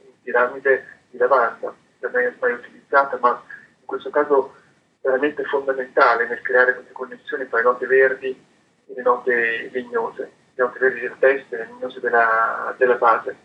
in 0.05 0.21
piramide 0.23 0.99
di 1.09 1.17
lavanda, 1.17 1.73
da 1.99 2.09
me 2.09 2.35
mai 2.39 2.53
utilizzata, 2.53 3.17
ma 3.19 3.41
in 3.79 3.85
questo 3.85 4.09
caso 4.09 4.55
veramente 5.01 5.43
fondamentale 5.46 6.27
nel 6.27 6.41
creare 6.41 6.74
queste 6.75 6.93
connessioni 6.93 7.48
tra 7.48 7.58
le 7.58 7.63
note 7.63 7.88
verdi 7.88 8.29
e 8.29 8.93
le 8.93 9.01
note 9.01 9.70
legnose, 9.72 10.31
le 10.53 10.63
note 10.63 10.79
verdi 10.79 11.00
del 11.00 11.15
testo 11.20 11.55
e 11.55 11.58
le 11.58 11.65
legnose 11.65 12.00
della, 12.00 12.75
della 12.77 12.96
base. 12.96 13.36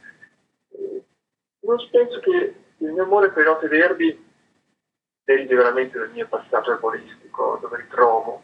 Io 0.70 1.88
penso 1.90 2.20
che 2.20 2.54
il 2.78 2.92
mio 2.92 3.02
amore 3.02 3.30
per 3.30 3.44
le 3.44 3.50
note 3.50 3.68
verdi 3.68 4.24
derivi 5.24 5.54
veramente 5.54 5.98
dal 5.98 6.10
mio 6.10 6.28
passato 6.28 6.70
erboristico, 6.72 7.58
dove 7.60 7.78
ritrovo 7.78 8.42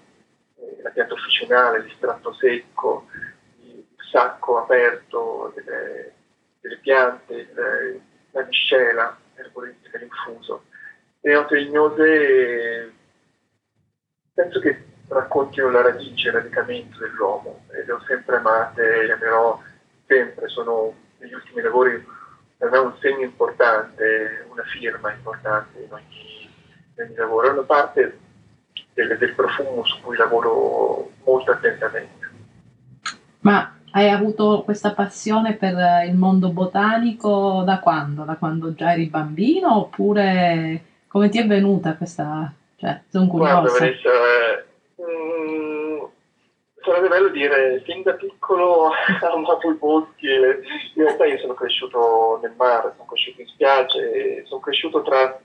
eh, 0.57 0.83
la 0.83 0.91
pianta 0.91 1.15
officinale, 1.15 1.83
l'estratto 1.83 2.33
secco, 2.33 3.07
sacco 4.11 4.59
aperto 4.59 5.53
delle, 5.55 6.15
delle 6.61 6.79
piante, 6.79 7.35
il, 7.35 8.01
la 8.33 8.45
miscela 8.45 9.17
erboristica, 9.35 9.99
l'infuso. 9.99 10.65
Le 11.21 11.33
note 11.33 11.55
legnose 11.55 12.93
penso 14.43 14.59
che 14.59 14.85
raccontino 15.09 15.71
la 15.71 15.83
radice, 15.83 16.29
il 16.29 16.35
radicamento 16.35 16.99
dell'uomo 16.99 17.65
e 17.71 17.85
le 17.85 17.93
ho 17.93 18.01
sempre 18.07 18.37
amate, 18.37 19.07
le 19.07 19.13
amerò 19.13 19.61
sempre, 20.07 20.49
sono 20.49 20.93
negli 21.19 21.35
ultimi 21.35 21.63
lavori 21.63 22.05
per 22.57 22.71
me 22.71 22.79
un 22.79 22.95
segno 23.01 23.23
importante, 23.23 24.47
una 24.51 24.63
firma 24.65 25.13
importante 25.13 25.81
in 25.81 25.93
ogni, 25.93 26.51
in 26.97 27.05
ogni 27.05 27.15
lavoro, 27.15 27.49
è 27.49 27.51
una 27.51 27.63
parte 27.63 28.19
del, 28.95 29.17
del 29.19 29.35
profumo 29.35 29.85
su 29.85 30.01
cui 30.01 30.17
lavoro 30.17 31.11
molto 31.25 31.53
attentamente. 31.53 32.31
Ma 33.41 33.77
hai 33.93 34.09
avuto 34.09 34.63
questa 34.65 34.93
passione 34.93 35.55
per 35.55 35.75
il 36.07 36.17
mondo 36.17 36.51
botanico 36.51 37.63
da 37.65 37.81
quando? 37.81 38.25
Da 38.25 38.37
quando 38.37 38.75
già 38.75 38.93
eri 38.93 39.07
bambino 39.07 39.77
oppure 39.77 40.83
come 41.09 41.29
ti 41.29 41.39
è 41.39 41.47
venuta 41.47 41.95
questa... 41.97 42.53
cioè, 42.83 43.01
sono 43.11 43.29
curiosa. 43.29 43.61
Guarda 43.61 43.79
Vanessa, 43.79 44.65
mm, 45.01 46.03
sarebbe 46.83 47.07
bello 47.09 47.29
dire 47.29 47.81
fin 47.85 48.03
da 48.03 48.15
piccolo 48.15 48.91
ho 49.23 49.33
amato 49.33 49.71
i 49.71 49.75
boschi 49.75 50.27
in 50.27 51.05
realtà 51.05 51.27
io 51.27 51.39
sono 51.39 51.55
cresciuto 51.55 52.41
nel 52.43 52.55
mare, 52.57 52.93
sono 52.97 53.07
cresciuto 53.07 53.41
in 53.41 53.47
spiagge, 53.47 54.45
sono 54.47 54.61
cresciuto 54.61 55.03
tra, 55.03 55.41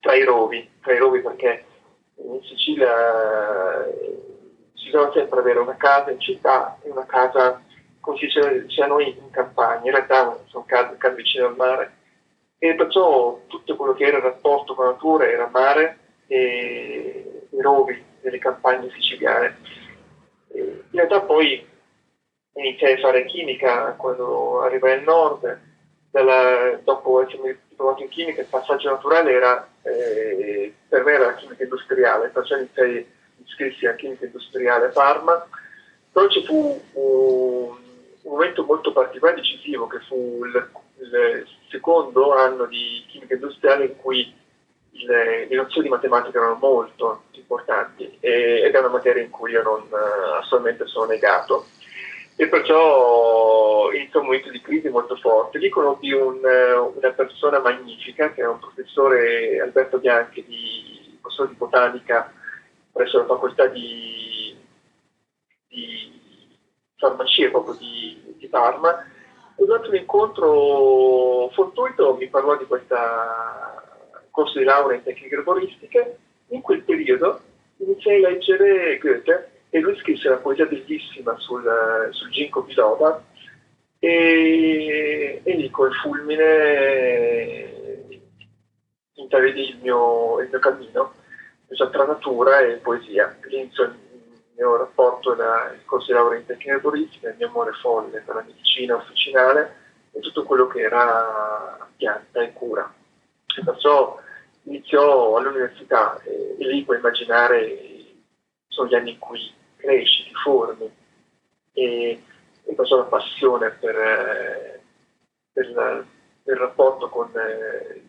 tra 0.00 0.14
i 0.16 0.24
rovi, 0.24 0.68
tra 0.82 0.92
i 0.92 0.98
rovi 0.98 1.20
perché 1.20 1.66
in 2.16 2.42
Sicilia 2.42 3.86
bisogna 4.72 5.12
sempre 5.12 5.38
avere 5.38 5.60
una 5.60 5.76
casa 5.76 6.10
in 6.10 6.18
città 6.18 6.76
e 6.82 6.90
una 6.90 7.06
casa, 7.06 7.62
come 8.00 8.18
si 8.18 8.24
dice, 8.24 8.66
sia 8.70 8.88
noi 8.88 9.16
in 9.16 9.30
campagna, 9.30 9.84
in 9.84 9.92
realtà 9.92 10.36
sono 10.46 10.64
case, 10.66 10.96
case 10.96 11.14
vicine 11.14 11.44
al 11.44 11.54
mare 11.54 11.92
e 12.58 12.74
perciò 12.74 13.38
tutto 13.46 13.76
quello 13.76 13.94
che 13.94 14.04
era 14.04 14.16
il 14.16 14.24
rapporto 14.24 14.74
con 14.74 14.86
la 14.86 14.90
natura 14.90 15.30
era 15.30 15.48
mare 15.48 15.98
e 16.30 17.48
rovi 17.60 18.00
delle 18.20 18.38
campagne 18.38 18.88
siciliane. 18.92 19.56
in 20.52 20.84
realtà 20.92 21.22
poi 21.22 21.66
iniziai 22.54 22.92
a 22.94 22.98
fare 22.98 23.26
chimica 23.26 23.94
quando 23.94 24.60
arrivai 24.60 24.92
al 24.92 25.02
nord, 25.02 25.60
dalla, 26.10 26.78
dopo 26.84 27.22
essermi 27.22 27.56
diplomato 27.68 28.02
in 28.02 28.08
chimica 28.10 28.42
il 28.42 28.46
passaggio 28.46 28.90
naturale 28.90 29.32
era 29.32 29.68
eh, 29.82 30.72
per 30.88 31.04
me 31.04 31.12
era 31.12 31.26
la 31.26 31.34
chimica 31.34 31.64
industriale, 31.64 32.28
perciò 32.28 32.56
iniziai 32.56 33.06
iscrissi 33.44 33.86
a 33.86 33.94
chimica 33.94 34.26
industriale 34.26 34.86
a 34.86 34.90
Parma, 34.90 35.48
poi 36.12 36.30
ci 36.30 36.44
fu 36.44 36.80
un, 36.92 37.76
un 38.22 38.30
momento 38.30 38.64
molto 38.64 38.92
particolare 38.92 39.38
e 39.38 39.40
decisivo 39.40 39.88
che 39.88 39.98
fu 40.06 40.44
il, 40.44 40.70
il, 40.98 41.46
secondo 41.70 42.34
anno 42.34 42.66
di 42.66 43.04
chimica 43.08 43.34
industriale 43.34 43.86
in 43.86 43.96
cui 43.96 44.32
le, 44.90 45.46
le 45.48 45.56
nozioni 45.56 45.84
di 45.84 45.92
matematica 45.92 46.38
erano 46.38 46.58
molto 46.60 47.24
importanti 47.32 48.18
e, 48.20 48.62
ed 48.64 48.74
è 48.74 48.78
una 48.78 48.88
materia 48.88 49.22
in 49.22 49.30
cui 49.30 49.52
io 49.52 49.62
non, 49.62 49.88
assolutamente 50.38 50.86
sono 50.86 51.06
negato 51.06 51.66
e 52.36 52.48
perciò 52.48 53.90
iniziò 53.92 54.20
un 54.20 54.26
momento 54.26 54.50
di 54.50 54.62
crisi 54.62 54.88
molto 54.88 55.14
forte. 55.16 55.58
Lì 55.58 55.68
conobbi 55.68 56.12
un, 56.12 56.38
una 56.38 57.10
persona 57.10 57.58
magnifica 57.60 58.32
che 58.32 58.40
è 58.40 58.46
un 58.46 58.58
professore 58.58 59.60
Alberto 59.60 59.98
Bianchi, 59.98 60.44
di, 60.46 61.18
professore 61.20 61.50
di 61.50 61.56
botanica 61.56 62.32
presso 62.92 63.18
la 63.18 63.26
facoltà 63.26 63.66
di, 63.66 64.56
di 65.68 66.56
farmacia 66.96 67.50
proprio 67.50 67.74
di, 67.74 68.34
di 68.38 68.48
Parma. 68.48 69.04
E 69.56 69.64
durante 69.64 69.88
un 69.88 69.96
incontro 69.96 71.50
fortuito 71.52 72.14
mi 72.14 72.28
parlò 72.28 72.56
di 72.56 72.64
questo 72.64 72.94
corso 74.30 74.58
di 74.58 74.64
laurea 74.64 74.96
in 74.96 75.02
tecniche 75.02 75.34
erboristiche. 75.34 76.18
In 76.48 76.60
quel 76.62 76.82
periodo 76.82 77.40
iniziai 77.76 78.24
a 78.24 78.28
leggere 78.28 78.98
Goethe 78.98 79.50
e 79.70 79.78
lui 79.78 79.96
scrisse 79.98 80.28
una 80.28 80.38
poesia 80.38 80.66
bellissima 80.66 81.36
sul, 81.38 82.08
sul 82.10 82.30
ginkgo 82.30 82.62
biloba 82.62 83.22
e, 84.00 85.40
e 85.42 85.54
lì 85.54 85.70
col 85.70 85.94
fulmine 85.94 87.78
intravedì 89.14 89.68
il 89.68 89.78
mio, 89.80 90.40
il 90.40 90.48
mio 90.48 90.58
cammino 90.58 91.14
tra 91.92 92.04
natura 92.04 92.60
e 92.60 92.76
poesia. 92.76 93.36
L'inizio 93.46 93.84
il 93.84 93.94
mio 94.56 94.76
rapporto 94.76 95.34
da 95.34 95.70
il 95.72 95.84
corso 95.84 96.06
di 96.06 96.12
laurea 96.12 96.38
in 96.38 96.46
tecnica 96.46 96.72
erboristica, 96.72 97.28
il 97.28 97.36
mio 97.36 97.48
amore 97.48 97.72
folle 97.80 98.20
per 98.20 98.34
la 98.34 98.42
medicina 98.42 98.96
officinale 98.96 99.76
e 100.12 100.20
tutto 100.20 100.44
quello 100.44 100.66
che 100.66 100.80
era 100.80 101.88
pianta 101.96 102.42
e 102.42 102.52
cura. 102.52 102.92
E 103.60 103.64
perciò 103.64 104.18
iniziò 104.62 105.36
all'università 105.36 106.18
e, 106.22 106.56
lì 106.58 106.82
puoi 106.82 106.96
immaginare 106.96 107.88
sono 108.68 108.88
gli 108.88 108.94
anni 108.94 109.12
in 109.12 109.18
cui 109.18 109.52
cresci, 109.76 110.24
ti 110.24 110.34
formi 110.34 110.90
e, 111.72 112.22
e 112.64 112.74
perciò 112.74 112.96
la 112.96 113.04
passione 113.04 113.70
per, 113.70 114.80
per, 115.52 115.70
la, 115.72 116.04
per 116.42 116.54
il 116.54 116.60
rapporto 116.60 117.08
con, 117.08 117.30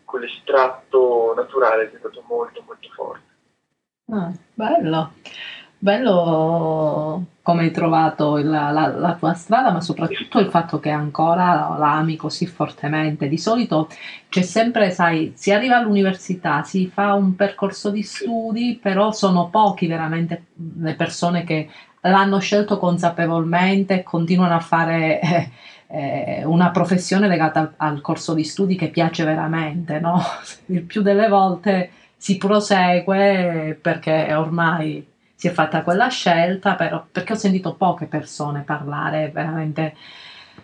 con 0.04 0.20
l'estratto 0.20 1.34
naturale 1.36 1.84
è 1.84 1.86
diventato 1.86 2.22
molto 2.26 2.62
molto 2.66 2.88
forte. 2.94 3.30
Ah, 4.06 4.32
bello. 4.54 5.12
Bello 5.78 7.26
come 7.42 7.62
hai 7.64 7.70
trovato 7.72 8.38
il- 8.38 8.48
la, 8.48 8.70
la 8.70 9.14
tua 9.18 9.34
strada, 9.34 9.70
ma 9.72 9.80
soprattutto 9.80 10.38
il 10.38 10.48
fatto 10.48 10.78
che 10.78 10.90
ancora 10.90 11.76
la 11.78 11.94
ami 11.96 12.16
così 12.16 12.46
fortemente. 12.46 13.28
Di 13.28 13.38
solito 13.38 13.88
c'è 14.28 14.42
sempre, 14.42 14.90
sai, 14.90 15.32
si 15.34 15.50
arriva 15.52 15.76
all'università, 15.76 16.62
si 16.62 16.88
fa 16.88 17.14
un 17.14 17.34
percorso 17.34 17.90
di 17.90 18.02
studi, 18.02 18.78
però 18.80 19.10
sono 19.12 19.48
pochi 19.50 19.86
veramente 19.86 20.46
le 20.78 20.94
persone 20.94 21.44
che 21.44 21.68
l'hanno 22.02 22.38
scelto 22.40 22.78
consapevolmente 22.78 23.94
e 23.94 24.02
continuano 24.02 24.54
a 24.54 24.60
fare 24.60 25.20
eh, 25.20 25.50
eh, 25.88 26.44
una 26.44 26.70
professione 26.70 27.28
legata 27.28 27.60
al, 27.60 27.72
al 27.76 28.00
corso 28.00 28.34
di 28.34 28.44
studi 28.44 28.76
che 28.76 28.88
piace 28.88 29.24
veramente, 29.24 30.00
no? 30.00 30.20
Il 30.66 30.82
più 30.82 31.02
delle 31.02 31.28
volte 31.28 31.90
si 32.16 32.36
prosegue 32.38 33.78
perché 33.80 34.32
ormai 34.34 35.04
si 35.42 35.48
è 35.48 35.50
fatta 35.50 35.82
quella 35.82 36.06
scelta, 36.06 36.76
però, 36.76 37.04
perché 37.10 37.32
ho 37.32 37.36
sentito 37.36 37.74
poche 37.74 38.06
persone 38.06 38.60
parlare 38.60 39.28
veramente 39.30 39.96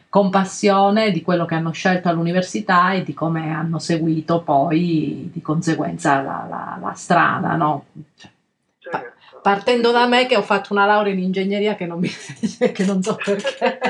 con 0.08 0.30
passione 0.30 1.11
di 1.11 1.20
quello 1.20 1.47
che 1.47 1.56
hanno 1.56 1.73
scelto 1.73 2.08
all'università 2.08 2.92
e 2.92 3.02
di 3.02 3.12
come 3.12 3.52
hanno 3.52 3.80
seguito 3.80 4.40
poi 4.40 5.30
di 5.32 5.42
conseguenza 5.42 6.23
la, 6.23 6.47
la, 6.49 6.78
la 6.80 6.92
strada, 6.92 7.56
no? 7.56 7.87
Cioè, 8.16 8.30
certo. 8.78 9.40
partendo 9.42 9.90
da 9.90 10.06
me 10.06 10.26
che 10.26 10.37
ho 10.37 10.42
fatto 10.42 10.73
una 10.73 10.87
laurea 10.87 11.12
in 11.12 11.25
ingegneria 11.25 11.75
che 11.75 11.87
non, 11.87 11.99
mi, 11.99 12.08
che 12.73 12.85
non 12.85 13.02
so 13.02 13.16
perché, 13.16 13.80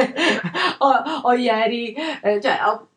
o, 0.78 1.20
o, 1.24 1.32
ieri, 1.34 1.92
eh, 2.22 2.40
cioè, 2.40 2.60
ho, 2.64 2.88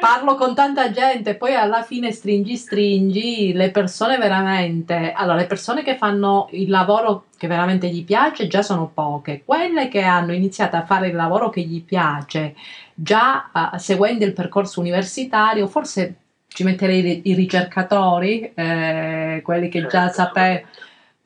parlo 0.00 0.34
con 0.34 0.54
tanta 0.54 0.90
gente, 0.90 1.34
poi 1.34 1.54
alla 1.54 1.82
fine 1.82 2.12
stringi 2.12 2.56
stringi, 2.56 3.52
le 3.52 3.70
persone 3.70 4.16
veramente, 4.16 5.12
allora 5.12 5.36
le 5.36 5.46
persone 5.46 5.82
che 5.82 5.96
fanno 5.96 6.48
il 6.52 6.70
lavoro 6.70 7.26
che 7.36 7.46
veramente 7.46 7.88
gli 7.88 8.04
piace 8.04 8.46
già 8.46 8.62
sono 8.62 8.90
poche, 8.92 9.42
quelle 9.44 9.88
che 9.88 10.02
hanno 10.02 10.32
iniziato 10.32 10.76
a 10.76 10.84
fare 10.84 11.08
il 11.08 11.14
lavoro 11.14 11.50
che 11.50 11.62
gli 11.62 11.82
piace 11.82 12.54
già 12.94 13.50
uh, 13.52 13.76
seguendo 13.78 14.24
il 14.24 14.32
percorso 14.32 14.80
universitario, 14.80 15.66
forse 15.66 16.16
ci 16.48 16.64
metterei 16.64 17.22
i 17.24 17.34
ricercatori, 17.34 18.52
eh, 18.54 19.40
quelli 19.44 19.68
che 19.68 19.82
già 19.82 20.10
certo, 20.10 20.14
sapevano 20.14 20.66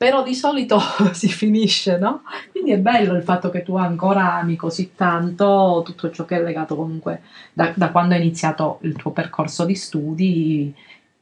però 0.05 0.21
di 0.21 0.35
solito 0.35 0.77
si 1.13 1.29
finisce, 1.29 1.97
no? 1.97 2.21
Quindi 2.51 2.73
è 2.73 2.77
bello 2.77 3.15
il 3.15 3.23
fatto 3.23 3.49
che 3.49 3.63
tu 3.63 3.75
ancora 3.75 4.33
ami 4.33 4.55
così 4.55 4.93
tanto 4.93 5.81
tutto 5.83 6.11
ciò 6.11 6.25
che 6.25 6.35
è 6.35 6.43
legato 6.43 6.75
comunque 6.75 7.23
da, 7.53 7.73
da 7.75 7.89
quando 7.89 8.13
hai 8.13 8.19
iniziato 8.21 8.77
il 8.83 8.95
tuo 8.95 9.09
percorso 9.09 9.65
di 9.65 9.73
studi, 9.73 10.71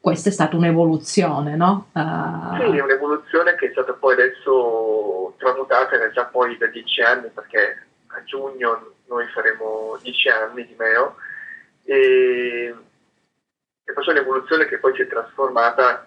questa 0.02 0.28
è 0.28 0.34
stata 0.34 0.58
un'evoluzione, 0.58 1.56
no? 1.56 1.92
Uh... 1.94 2.58
Sì, 2.60 2.78
un'evoluzione 2.78 3.56
che 3.56 3.68
è 3.68 3.72
stata 3.72 3.94
poi 3.94 4.16
adesso 4.16 5.34
tramutata 5.38 5.94
in 5.94 6.02
realtà 6.02 6.26
poi 6.26 6.58
da 6.58 6.68
dieci 6.68 7.02
anni, 7.02 7.30
perché 7.34 7.86
a 8.08 8.22
giugno 8.26 8.96
noi 9.08 9.26
faremo 9.28 9.98
dieci 10.02 10.28
anni 10.28 10.66
di 10.66 10.76
Meo, 10.78 11.16
e, 11.86 12.76
e 13.86 13.94
poi 13.94 14.04
c'è 14.04 14.12
un'evoluzione 14.12 14.66
che 14.66 14.78
poi 14.78 14.94
si 14.94 15.04
è 15.04 15.08
trasformata 15.08 16.06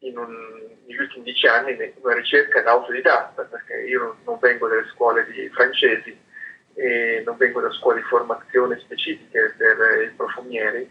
un, 0.00 0.76
negli 0.86 0.98
ultimi 0.98 1.24
dieci 1.24 1.46
anni 1.46 1.76
una 2.00 2.14
ricerca 2.14 2.62
da 2.62 2.72
autodidatta, 2.72 3.42
perché 3.42 3.82
io 3.82 4.18
non 4.24 4.38
vengo 4.38 4.68
dalle 4.68 4.88
scuole 4.92 5.26
di 5.26 5.48
francesi 5.50 6.16
e 6.74 7.22
non 7.24 7.36
vengo 7.36 7.60
da 7.60 7.72
scuole 7.72 8.00
di 8.00 8.06
formazione 8.06 8.78
specifiche 8.78 9.54
per 9.56 10.02
i 10.02 10.14
profumieri. 10.14 10.88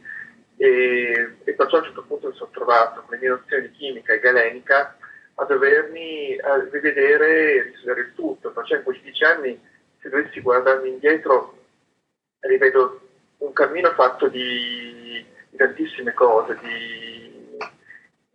E, 0.59 1.35
e 1.43 1.53
perciò 1.53 1.77
a 1.77 1.79
un 1.79 1.85
certo 1.85 2.03
punto 2.03 2.29
mi 2.29 2.35
sono 2.35 2.49
trovato 2.51 3.01
con 3.01 3.11
le 3.11 3.19
mie 3.19 3.29
nozioni 3.29 3.67
di 3.67 3.71
chimica 3.73 4.13
e 4.13 4.19
galenica 4.19 4.97
a 5.35 5.45
dovermi 5.45 6.35
a 6.39 6.67
rivedere 6.71 7.53
e 7.53 7.61
risolvere 7.61 8.07
il 8.07 8.13
tutto, 8.15 8.51
perciò 8.51 8.75
in 8.75 8.83
questi 8.83 9.03
dieci 9.03 9.23
anni 9.23 9.59
se 10.01 10.09
dovessi 10.09 10.41
guardarmi 10.41 10.89
indietro 10.89 11.57
rivedo 12.39 13.01
un 13.39 13.53
cammino 13.53 13.91
fatto 13.91 14.27
di, 14.29 15.23
di 15.49 15.57
tantissime 15.57 16.13
cose, 16.13 16.57
di 16.61 17.26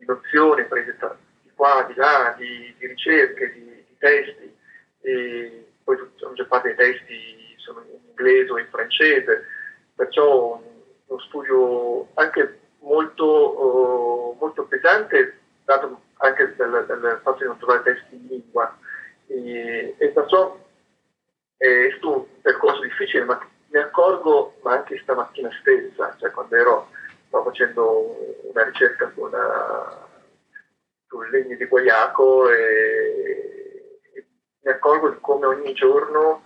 di 0.02 0.04
nozioni 0.06 0.64
prese 0.64 0.96
di 1.42 1.50
qua, 1.54 1.84
di 1.86 1.94
là, 1.94 2.34
di, 2.36 2.74
di 2.76 2.86
ricerche, 2.86 3.52
di, 3.52 3.64
di, 3.64 3.96
testi, 3.98 4.56
e 5.00 5.66
poi 5.84 5.96
la 5.96 6.28
maggior 6.28 6.46
parte 6.48 6.74
dei 6.74 6.94
testi 6.94 7.54
sono 7.56 7.82
in 7.82 7.98
inglese 8.08 8.50
o 8.50 8.58
in 8.58 8.66
francese, 8.68 9.46
perciò 9.94 10.60
uno 11.06 11.20
studio 11.20 12.08
anche 12.14 12.58
molto, 12.80 14.34
uh, 14.34 14.36
molto 14.40 14.64
pesante, 14.64 15.38
dato 15.64 16.00
anche 16.16 16.54
dal, 16.56 16.84
dal, 16.86 17.20
fatto 17.22 17.38
di 17.38 17.44
non 17.44 17.58
trovare 17.58 17.82
testi 17.82 18.16
in 18.16 18.26
lingua. 18.26 18.76
E, 19.28 19.94
e 19.96 20.08
perciò 20.08 20.58
è 21.56 21.88
stato 21.90 22.12
un 22.12 22.24
percorso 22.40 22.82
difficile, 22.82 23.24
ma 23.24 23.48
mi 23.68 23.78
accorgo, 23.78 24.56
ma 24.62 24.72
anche 24.72 24.98
stamattina 24.98 25.48
stessa, 25.60 26.16
cioè 26.18 26.30
quando 26.32 26.56
ero 26.56 26.90
sto 27.32 27.42
facendo 27.44 28.14
una 28.42 28.62
ricerca 28.64 29.10
su 29.14 29.22
una, 29.22 30.06
sul 31.06 31.30
legno 31.30 31.56
di 31.56 31.64
guaiaco 31.64 32.50
e, 32.50 34.00
e, 34.12 34.26
mi 34.60 34.70
accorgo 34.70 35.08
di 35.08 35.16
come 35.18 35.46
ogni 35.46 35.72
giorno 35.72 36.42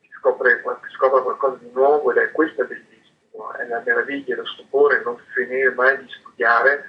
si 0.00 0.08
scopre, 0.20 0.62
si 0.62 0.94
scopre 0.94 1.22
qualcosa 1.22 1.56
di 1.56 1.70
nuovo 1.72 2.12
ed 2.12 2.18
è 2.18 2.30
questo 2.30 2.64
bellissimo, 2.64 3.52
è 3.54 3.66
la 3.66 3.82
meraviglia, 3.84 4.36
lo 4.36 4.46
stupore, 4.46 5.02
non 5.02 5.18
finire 5.34 5.74
mai 5.74 5.98
di 5.98 6.08
studiare 6.08 6.84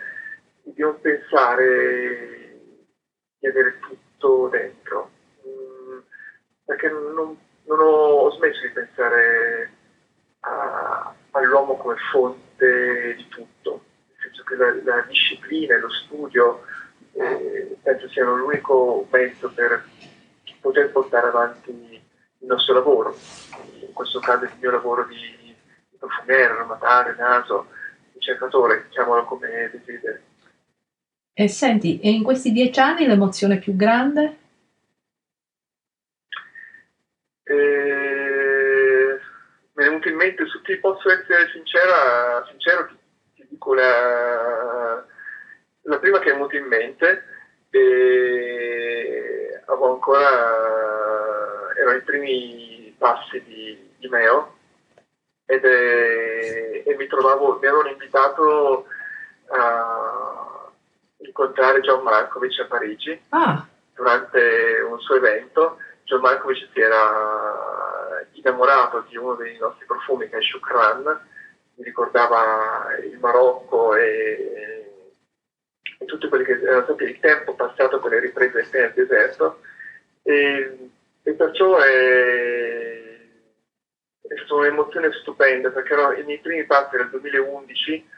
e 0.66 0.72
di 0.72 0.82
non 0.84 1.02
pensare 1.02 2.60
di 3.40 3.48
avere 3.48 3.80
tutto 3.80 4.48
dentro. 4.50 5.10
Mm, 5.48 5.98
perché 6.66 6.88
non, 6.88 7.36
non 7.64 7.80
ho, 7.80 7.84
ho, 7.84 8.32
smesso 8.34 8.62
di 8.62 8.74
pensare 8.74 9.72
a, 10.42 11.16
all'uomo 11.32 11.78
come 11.78 11.96
fonte 12.12 12.53
di 12.58 13.28
tutto, 13.30 13.84
nel 14.08 14.18
senso 14.22 14.44
che 14.44 14.56
la, 14.56 14.74
la 14.84 15.06
disciplina 15.08 15.76
e 15.76 15.80
lo 15.80 15.90
studio 15.90 16.64
eh, 17.14 17.76
penso 17.82 18.10
siano 18.10 18.36
l'unico 18.36 19.08
mezzo 19.12 19.52
per 19.52 19.84
poter 20.62 20.92
portare 20.92 21.28
avanti 21.28 21.70
il 21.72 22.48
nostro 22.48 22.74
lavoro, 22.74 23.18
in 23.82 23.94
questo 23.94 24.20
caso 24.20 24.46
il 24.46 24.52
mio 24.60 24.72
lavoro 24.72 25.06
di, 25.06 25.44
profumiere, 26.04 26.54
aromatare, 26.54 27.16
naso, 27.18 27.68
ricercatore, 28.14 28.86
diciamolo 28.90 29.24
come 29.24 29.70
desideri. 29.72 30.20
E 31.34 31.48
senti, 31.48 32.00
e 32.00 32.12
in 32.12 32.24
questi 32.24 32.52
dieci 32.52 32.80
anni 32.80 33.08
l'emozione 33.08 33.58
più 33.58 33.76
grande? 33.76 34.38
Eh, 37.44 38.03
mi 39.76 39.84
è 39.84 39.88
venuto 39.88 40.08
in 40.08 40.16
mente, 40.16 40.46
se 40.48 40.62
ti 40.64 40.78
posso 40.78 41.10
essere 41.10 41.50
sincera, 41.52 42.46
sincero, 42.50 42.86
ti, 42.88 42.98
ti 43.36 43.48
dico 43.50 43.74
la, 43.74 45.04
la 45.82 46.00
prima 46.00 46.20
che 46.20 46.30
è 46.30 46.34
venuta 46.34 46.56
in 46.56 46.66
mente, 46.66 47.26
e 47.72 49.62
avevo 49.66 49.94
ancora, 49.94 50.30
erano 51.76 51.98
i 51.98 52.04
primi 52.04 52.96
passi 52.98 53.42
di, 53.44 53.96
di 53.98 54.08
Meo 54.10 54.58
ed 55.46 55.66
è, 55.66 56.84
e 56.86 56.96
mi 56.96 57.08
trovavo, 57.08 57.58
mi 57.60 57.68
avevano 57.68 57.90
invitato 57.90 58.86
a 59.48 60.72
incontrare 61.18 61.82
John 61.82 62.04
Markovic 62.04 62.60
a 62.60 62.66
Parigi 62.66 63.20
ah. 63.30 63.66
durante 63.96 64.86
un 64.88 65.00
suo 65.00 65.16
evento. 65.16 65.80
John 66.04 66.22
Markovic 66.22 66.70
si 66.72 66.80
era 66.80 67.73
innamorato 68.44 69.06
di 69.08 69.18
uno 69.18 69.36
dei 69.36 69.58
nostri 69.58 69.86
profumi 69.86 70.30
che 70.30 70.38
è 70.38 70.42
Shukran, 70.42 71.04
mi 71.76 71.84
ricordava 71.84 72.96
il 73.04 73.18
Marocco 73.20 73.96
e 73.96 74.74
e 76.04 76.06
tutto 76.06 76.30
quello 76.30 76.44
che 76.44 76.60
era 76.62 76.84
stato 76.84 77.04
il 77.04 77.20
tempo 77.20 77.56
passato 77.56 78.00
con 78.00 78.12
le 78.12 78.20
riprese 78.20 78.68
nel 78.72 78.94
deserto. 78.94 79.62
E, 80.22 80.90
e 81.24 81.32
perciò 81.34 81.78
è, 81.78 83.02
è, 84.22 84.36
stata 84.38 84.54
un'emozione 84.56 85.12
stupenda 85.22 85.70
perché 85.70 85.94
erano 85.94 86.14
i 86.14 86.24
miei 86.24 86.40
primi 86.40 86.66
passi 86.66 86.96
nel 86.96 87.10
2011 87.10 88.10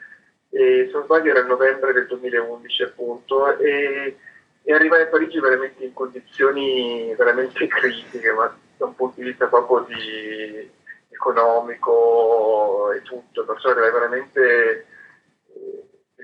e 0.50 0.86
se 0.86 0.92
non 0.92 1.04
sbaglio 1.04 1.30
era 1.30 1.40
il 1.40 1.46
novembre 1.46 1.92
del 1.92 2.06
2011 2.06 2.82
appunto 2.84 3.58
e, 3.58 4.16
e 4.62 4.72
arrivare 4.72 5.02
a 5.02 5.06
Parigi 5.06 5.40
veramente 5.40 5.84
in 5.84 5.92
condizioni 5.92 7.12
veramente 7.16 7.66
critiche 7.68 8.32
ma 8.32 8.56
da 8.76 8.86
un 8.86 8.94
punto 8.94 9.20
di 9.20 9.26
vista 9.26 9.46
proprio 9.46 9.86
di 9.86 10.70
economico 11.08 12.92
e 12.92 13.02
tutto 13.02 13.44
perciò 13.44 13.70
era 13.70 13.90
veramente 13.90 14.86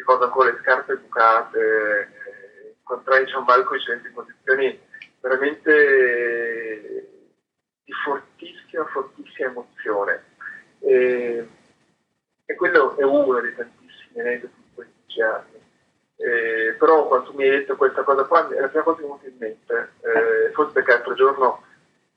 ricordo 0.03 0.25
ancora 0.25 0.51
le 0.51 0.59
scarpe 0.61 0.97
bucate, 0.97 1.61
eh, 1.61 2.75
incontrai 2.79 3.25
Gian 3.27 3.45
Malkovic 3.45 3.87
in 3.88 4.12
condizioni 4.12 4.81
veramente 5.21 5.71
di 7.85 7.93
fortissima, 8.05 8.85
fortissima 8.87 9.51
emozione. 9.51 10.25
E, 10.81 11.49
e 12.45 12.55
quello 12.57 12.97
è 12.97 13.05
uno 13.05 13.41
dei 13.41 13.55
tantissimi 13.55 14.21
aneddoti 14.21 14.55
di 14.57 14.75
questi 14.75 15.23
anni. 15.23 15.61
Eh, 16.17 16.75
però 16.79 17.07
quando 17.07 17.33
mi 17.35 17.45
hai 17.45 17.51
detto 17.51 17.77
questa 17.77 18.03
cosa 18.03 18.25
qua, 18.25 18.49
è 18.49 18.61
la 18.61 18.69
prima 18.69 18.85
cosa 18.85 19.01
che 19.01 19.07
mi 19.07 19.09
è 19.09 19.19
venuta 19.19 19.29
in 19.29 19.37
mente, 19.38 19.93
eh, 20.01 20.53
forse 20.53 20.73
perché 20.73 20.93
l'altro 20.93 21.15
giorno 21.15 21.65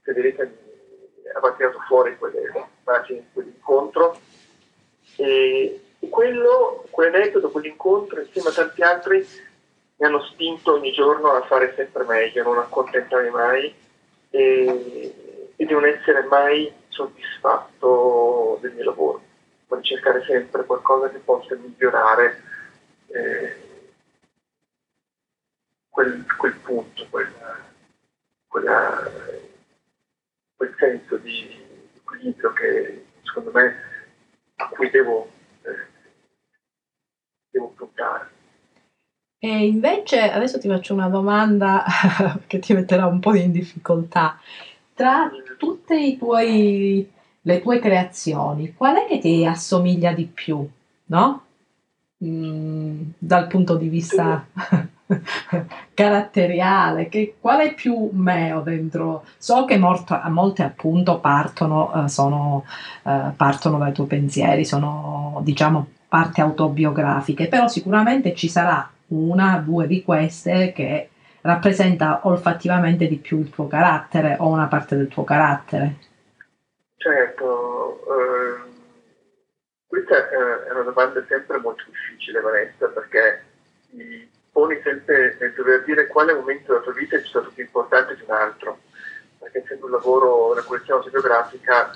Federica 0.05 0.47
aveva 1.33 1.55
tirato 1.55 1.79
fuori 1.87 2.15
quelle 2.17 2.51
immagini 2.83 3.27
quell'incontro 3.33 4.19
e, 5.17 5.81
quello, 6.07 6.85
quell'aneddoto, 6.91 7.49
quell'incontro, 7.49 8.21
insieme 8.21 8.49
a 8.49 8.53
tanti 8.53 8.81
altri, 8.83 9.27
mi 9.97 10.05
hanno 10.05 10.23
spinto 10.25 10.73
ogni 10.73 10.91
giorno 10.91 11.31
a 11.31 11.41
fare 11.41 11.73
sempre 11.75 12.03
meglio, 12.03 12.43
non 12.43 12.59
accontentarmi 12.59 13.29
mai 13.31 13.73
e, 14.29 15.13
e 15.55 15.65
di 15.65 15.73
non 15.73 15.85
essere 15.85 16.23
mai 16.25 16.71
soddisfatto 16.89 18.59
del 18.61 18.73
mio 18.73 18.83
lavoro, 18.83 19.21
ma 19.67 19.77
di 19.77 19.83
cercare 19.83 20.23
sempre 20.25 20.63
qualcosa 20.65 21.09
che 21.09 21.17
possa 21.17 21.55
migliorare 21.55 22.43
eh, 23.07 23.55
quel, 25.89 26.23
quel, 26.37 26.53
punto, 26.57 27.07
quel, 27.09 27.33
quella, 28.47 29.11
quel 30.55 30.75
senso 30.77 31.17
di, 31.17 31.63
equilibrio 31.95 32.53
che 32.53 33.05
secondo 33.23 33.51
me 33.51 33.75
a 34.55 34.67
cui 34.69 34.89
devo, 34.89 35.29
eh, 35.63 35.87
devo 37.49 37.73
puntare. 37.75 38.29
E 39.37 39.65
invece 39.67 40.31
adesso 40.31 40.59
ti 40.59 40.67
faccio 40.67 40.93
una 40.93 41.09
domanda 41.09 41.83
che 42.47 42.59
ti 42.59 42.73
metterà 42.73 43.05
un 43.05 43.19
po' 43.19 43.35
in 43.35 43.51
difficoltà. 43.51 44.39
Tra 44.93 45.29
tutte 45.57 46.17
tuoi, 46.17 47.11
le 47.41 47.61
tue 47.61 47.79
creazioni, 47.79 48.73
qual 48.73 48.95
è 48.95 49.05
che 49.07 49.19
ti 49.19 49.45
assomiglia 49.45 50.13
di 50.13 50.25
più, 50.25 50.67
no? 51.07 51.43
Mm, 52.23 53.01
dal 53.17 53.47
punto 53.47 53.75
di 53.75 53.89
vista 53.89 54.47
caratteriale, 55.93 57.09
che, 57.09 57.35
qual 57.39 57.59
è 57.59 57.73
più 57.73 58.09
meo 58.13 58.61
dentro? 58.61 59.25
So 59.37 59.65
che 59.65 59.77
molto, 59.77 60.19
molte 60.29 60.63
appunto 60.63 61.19
partono, 61.19 62.05
eh, 62.05 62.07
sono, 62.07 62.65
eh, 63.03 63.31
partono 63.35 63.77
dai 63.77 63.93
tuoi 63.93 64.07
pensieri, 64.07 64.65
sono 64.65 65.39
diciamo 65.43 65.87
parti 66.07 66.41
autobiografiche, 66.41 67.47
però 67.47 67.67
sicuramente 67.67 68.33
ci 68.33 68.47
sarà 68.47 68.89
una, 69.07 69.61
due 69.63 69.87
di 69.87 70.03
queste 70.03 70.71
che 70.73 71.09
rappresenta 71.41 72.21
olfattivamente 72.23 73.07
di 73.07 73.17
più 73.17 73.39
il 73.39 73.49
tuo 73.49 73.67
carattere 73.67 74.35
o 74.39 74.49
una 74.49 74.67
parte 74.67 74.95
del 74.95 75.07
tuo 75.07 75.23
carattere. 75.23 75.97
Certo, 76.97 77.99
eh, 77.99 78.71
questa 79.85 80.29
è 80.29 80.71
una 80.71 80.81
domanda 80.81 81.23
sempre 81.27 81.59
molto 81.59 81.83
difficile 81.87 82.39
Vanessa 82.39 82.87
perché 82.87 83.43
ti 83.91 84.27
poni 84.55 84.79
sempre 84.81 85.35
nel 85.37 85.51
dover 85.51 85.83
dire 85.83 86.07
quale 86.07 86.33
momento 86.33 86.71
della 86.71 86.81
tua 86.81 86.93
vita 86.93 87.17
è 87.17 87.23
stato 87.25 87.51
più 87.53 87.65
importante 87.65 88.15
di 88.15 88.21
un 88.25 88.31
altro, 88.31 88.79
perché 89.37 89.57
essendo 89.57 89.83
un 89.83 89.91
lavoro, 89.91 90.53
una 90.53 90.61
collezione 90.61 91.01
autobiografica, 91.01 91.91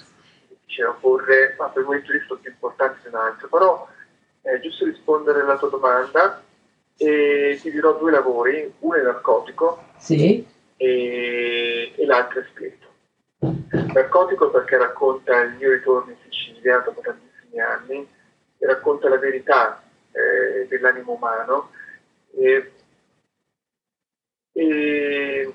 difficile 0.49 0.93
porre, 0.99 1.55
ma 1.57 1.69
per 1.69 1.83
il 1.83 1.87
momento 1.87 2.11
è 2.11 2.17
stato 2.17 2.41
più 2.41 2.51
importante 2.51 2.99
di 3.01 3.07
un 3.07 3.15
altro, 3.15 3.47
però 3.47 3.87
è 4.41 4.59
giusto 4.59 4.83
rispondere 4.83 5.39
alla 5.39 5.57
tua 5.57 5.69
domanda 5.69 6.43
e 6.97 7.57
ti 7.61 7.71
dirò 7.71 7.97
due 7.97 8.11
lavori, 8.11 8.73
uno 8.79 8.95
è 8.95 9.03
narcotico 9.03 9.85
sì. 9.97 10.45
e, 10.75 11.93
e 11.95 12.05
l'altro 12.05 12.41
è 12.41 12.43
spirito. 12.43 12.87
Narcotico 13.93 14.49
perché 14.49 14.75
racconta 14.75 15.39
il 15.43 15.53
mio 15.53 15.71
ritorno 15.71 16.11
in 16.11 16.17
Sicilia 16.29 16.79
dopo 16.79 16.99
tantissimi 16.99 17.61
anni 17.61 18.05
e 18.57 18.65
racconta 18.65 19.07
la 19.07 19.17
verità 19.17 19.81
eh, 20.11 20.67
dell'animo 20.67 21.13
umano 21.13 21.77
e, 22.31 22.71
e, 24.51 25.53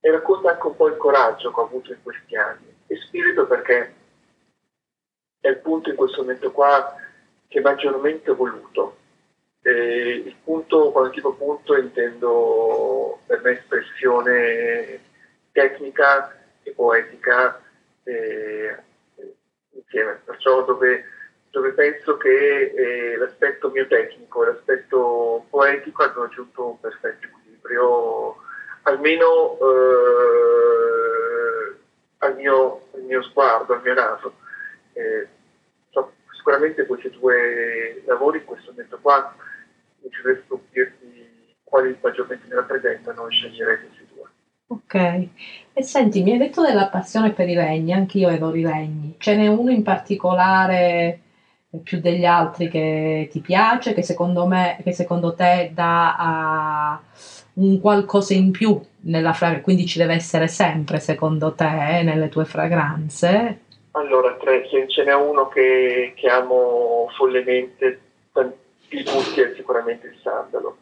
racconta 0.00 0.50
anche 0.50 0.66
un 0.66 0.76
po' 0.76 0.88
il 0.88 0.96
coraggio 0.96 1.52
che 1.52 1.60
ho 1.60 1.64
avuto 1.64 1.92
in 1.92 2.02
questi 2.02 2.36
anni. 2.36 2.76
E 2.86 2.96
spirito 2.96 3.46
perché 3.46 3.94
è 5.40 5.48
il 5.48 5.58
punto 5.58 5.90
in 5.90 5.96
questo 5.96 6.22
momento 6.22 6.50
qua 6.52 6.94
che 7.46 7.60
maggiormente 7.60 8.30
ho 8.30 8.34
voluto 8.34 8.96
e 9.62 10.22
il 10.24 10.36
punto, 10.42 10.90
quando 10.92 11.10
dico 11.10 11.34
punto 11.34 11.76
intendo 11.76 13.20
per 13.26 13.42
me 13.42 13.50
espressione 13.58 15.00
tecnica 15.52 16.34
e 16.62 16.70
poetica 16.72 17.60
eh, 18.04 18.76
insieme, 19.72 20.20
perciò 20.24 20.64
dove, 20.64 21.04
dove 21.50 21.72
penso 21.72 22.16
che 22.16 22.72
eh, 22.74 23.16
l'aspetto 23.16 23.70
mio 23.70 23.86
tecnico 23.86 24.42
e 24.42 24.46
l'aspetto 24.46 25.46
poetico 25.48 26.02
hanno 26.02 26.22
raggiunto 26.22 26.68
un 26.68 26.80
perfetto 26.80 27.26
equilibrio, 27.26 28.36
almeno 28.82 29.58
eh, 29.58 31.76
al, 32.18 32.36
mio, 32.36 32.88
al, 32.94 33.02
mio, 33.02 33.22
sguardo, 33.22 33.74
al 33.74 33.82
mio 33.82 33.94
naso. 33.94 34.34
Eh, 34.92 35.26
so, 35.90 36.12
sicuramente 36.32 36.86
questi 36.86 37.10
due 37.10 38.02
lavori 38.06 38.38
in 38.38 38.44
questo 38.44 38.70
momento 38.70 38.98
qua 39.00 39.34
mi 40.00 40.10
ci 40.10 40.22
resto 40.22 40.60
dirti 40.70 41.56
quali 41.64 41.96
maggiormente 42.00 42.46
mi 42.46 42.54
rappresentano 42.54 43.26
e 43.26 43.30
sceglierei 43.30 43.78
questi 43.78 44.06
due. 44.14 44.26
Ok, 44.70 45.28
e 45.72 45.82
senti, 45.82 46.22
mi 46.22 46.32
hai 46.32 46.38
detto 46.38 46.62
della 46.62 46.88
passione 46.88 47.32
per 47.32 47.48
i 47.48 47.54
legni, 47.54 47.92
anch'io 47.92 48.28
adoro 48.28 48.56
i 48.56 48.62
legni. 48.62 49.14
Ce 49.18 49.34
n'è 49.34 49.46
uno 49.46 49.70
in 49.70 49.82
particolare 49.82 51.20
più 51.82 52.00
degli 52.00 52.24
altri 52.24 52.68
che 52.68 53.28
ti 53.30 53.40
piace, 53.40 53.92
che 53.92 54.02
secondo 54.02 54.46
me, 54.46 54.78
che 54.82 54.92
secondo 54.92 55.34
te 55.34 55.70
dà 55.74 57.00
uh, 57.54 57.62
un 57.62 57.80
qualcosa 57.80 58.34
in 58.34 58.50
più 58.50 58.80
nella 59.02 59.32
fragranza, 59.32 59.64
quindi 59.64 59.86
ci 59.86 59.98
deve 59.98 60.14
essere 60.14 60.48
sempre, 60.48 60.98
secondo 60.98 61.52
te, 61.52 62.02
nelle 62.02 62.28
tue 62.28 62.44
fragranze? 62.44 63.60
Allora, 63.92 64.34
tre, 64.36 64.66
ce 64.66 65.04
n'è 65.04 65.14
uno 65.14 65.48
che, 65.48 66.12
che 66.14 66.28
amo 66.28 67.08
follemente, 67.16 68.00
il 68.90 69.04
tutti 69.04 69.40
è 69.40 69.52
sicuramente 69.54 70.06
il 70.06 70.16
sandalo. 70.22 70.78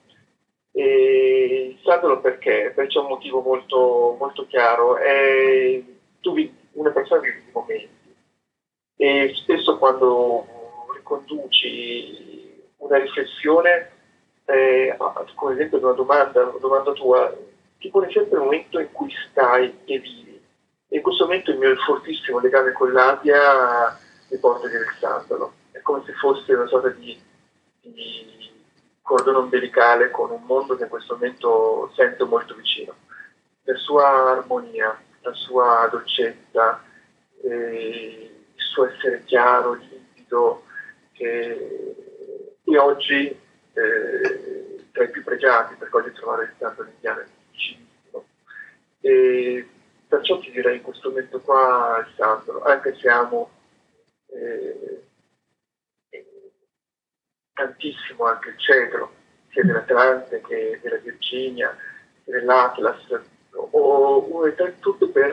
E 0.71 1.71
il 1.71 1.79
sandalo 1.83 2.21
perché? 2.21 2.73
Perché 2.75 2.93
c'è 2.93 2.99
un 3.01 3.09
motivo 3.09 3.41
molto, 3.41 4.17
molto 4.19 4.47
chiaro. 4.47 4.97
È, 4.99 5.83
tu 6.21 6.33
vivi, 6.35 6.55
una 6.73 6.91
persona 6.91 7.21
vive 7.21 7.39
i 7.39 7.51
momenti 7.53 7.89
e 8.99 9.33
spesso 9.35 9.77
quando 9.79 10.47
riconduci 11.07 12.65
una 12.79 12.99
riflessione, 12.99 13.91
eh, 14.47 14.97
come 15.35 15.55
esempio 15.55 15.79
una 15.79 15.93
domanda, 15.93 16.43
una 16.43 16.59
domanda 16.59 16.93
tua, 16.93 17.33
ti 17.79 17.89
pone 17.91 18.11
sempre 18.11 18.39
il 18.39 18.45
momento 18.45 18.81
in 18.81 18.91
cui 18.91 19.13
stai 19.31 19.67
e 19.85 19.99
vivi. 19.99 20.41
E 20.89 20.97
in 20.97 21.03
questo 21.03 21.25
momento 21.25 21.53
il 21.53 21.59
mio 21.59 21.75
fortissimo 21.77 22.41
legame 22.41 22.73
con 22.73 22.93
l'Asia 22.93 23.97
mi 24.31 24.39
porta 24.39 24.69
sandalo. 24.99 25.53
È 25.71 25.81
come 25.81 26.03
se 26.05 26.13
fosse 26.15 26.53
una 26.55 26.67
sorta 26.67 26.89
di 26.91 27.19
di 27.81 28.51
cordone 29.03 29.39
ombelicale 29.39 30.11
con 30.11 30.31
un 30.31 30.43
mondo 30.45 30.77
che 30.77 30.85
in 30.85 30.89
questo 30.89 31.15
momento 31.15 31.93
sento 31.95 32.27
molto 32.27 32.55
vicino. 32.55 32.95
La 33.63 33.77
sua 33.77 34.33
armonia, 34.33 35.01
la 35.21 35.33
sua 35.33 35.89
dolcezza, 35.91 36.83
eh, 37.43 38.31
il 38.55 38.63
suo 38.63 38.87
essere 38.87 39.23
chiaro, 39.25 39.75
limpido, 39.75 40.66
che, 41.17 41.97
che 42.63 42.79
oggi 42.79 43.29
eh, 43.73 44.85
tra 44.93 45.05
i 45.05 45.11
più 45.11 45.23
pregiati, 45.23 45.75
perché 45.75 45.97
oggi 45.97 46.13
trovare 46.13 46.45
il 46.45 46.55
santo 46.59 46.85
indiano 46.85 47.21
è 47.21 47.25
difficilissimo. 47.25 48.25
E 49.01 49.69
perciò 50.09 50.39
ti 50.39 50.51
direi 50.51 50.77
in 50.77 50.83
questo 50.83 51.09
momento 51.09 51.41
qua 51.41 52.05
il 52.07 52.15
santo, 52.17 52.63
anche 52.63 52.95
se 52.97 53.09
amo 53.09 53.51
eh, 54.29 55.03
tantissimo 57.53 58.25
anche 58.25 58.51
il 58.51 58.59
cedro, 58.59 59.13
sia 59.51 59.65
dell'Atlante 59.65 60.41
che 60.43 60.79
della 60.83 60.99
Virginia, 60.99 61.77
dell'Atlas, 62.25 63.21
o 63.53 64.31
uno 64.31 64.53
tutto 64.81 65.09
per 65.11 65.33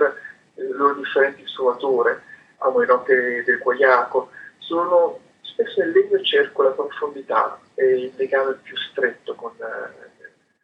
le 0.55 0.67
loro 0.69 0.95
differenti 0.95 1.45
sfumature, 1.47 2.21
amo 2.57 2.79
le 2.79 2.85
note 2.85 3.43
del 3.43 3.57
guaiaco, 3.59 4.29
sono 4.59 5.19
spesso 5.53 5.79
nel 5.79 5.91
legno 5.91 6.21
cerco 6.21 6.63
la 6.63 6.71
profondità 6.71 7.59
e 7.75 7.85
il 7.85 8.11
legame 8.15 8.57
più 8.61 8.75
stretto 8.75 9.35
con, 9.35 9.51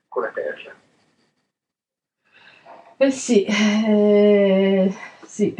con 0.08 0.24
la 0.24 0.30
terra. 0.30 0.76
Eh 2.98 3.12
sì, 3.12 3.46
eh, 3.46 4.94
sì, 5.26 5.56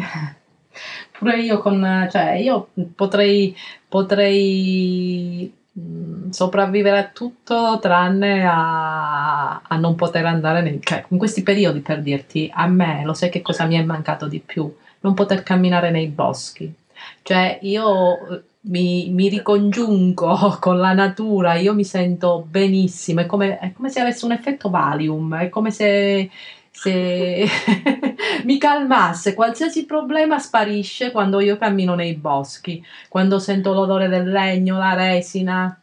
pure 1.18 1.40
io 1.40 1.60
con, 1.60 2.08
cioè 2.12 2.34
io 2.34 2.70
potrei, 2.96 3.56
potrei 3.88 5.58
Mm, 5.80 6.30
sopravvivere 6.32 6.98
a 6.98 7.08
tutto 7.08 7.80
tranne 7.80 8.46
a, 8.46 9.62
a 9.62 9.78
non 9.78 9.96
poter 9.96 10.26
andare 10.26 10.62
nei, 10.62 10.80
cioè, 10.84 11.06
in 11.10 11.18
questi 11.18 11.44
periodi 11.44 11.80
per 11.80 12.02
dirti 12.02 12.50
a 12.54 12.68
me 12.68 13.04
lo 13.06 13.14
sai 13.14 13.30
che 13.30 13.42
cosa 13.42 13.66
mi 13.66 13.76
è 13.76 13.84
mancato 13.84 14.28
di 14.28 14.40
più? 14.40 14.72
Non 15.02 15.14
poter 15.14 15.44
camminare 15.44 15.92
nei 15.92 16.08
boschi. 16.08 16.74
Cioè 17.22 17.60
io 17.62 18.28
eh, 18.30 18.42
mi, 18.62 19.10
mi 19.10 19.30
ricongiungo 19.30 20.58
con 20.60 20.80
la 20.80 20.94
natura 20.94 21.56
io 21.56 21.74
mi 21.74 21.86
sento 21.86 22.46
benissimo 22.50 23.22
è 23.22 23.26
come, 23.26 23.58
è 23.60 23.72
come 23.74 23.90
se 23.90 24.02
avesse 24.02 24.26
un 24.26 24.34
effetto 24.34 24.70
Valium 24.70 25.36
è 25.36 25.50
come 25.50 25.72
se 25.72 26.30
se 26.72 27.46
mi 28.46 28.58
calmasse, 28.58 29.34
qualsiasi 29.34 29.86
problema 29.86 30.40
sparisce 30.40 31.12
quando 31.12 31.42
io 31.42 31.58
cammino 31.58 31.94
nei 31.94 32.16
boschi, 32.16 32.82
quando 33.10 33.38
sento 33.40 33.74
l'odore 33.74 34.08
del 34.08 34.30
legno, 34.30 34.78
la 34.78 34.94
resina, 34.94 35.82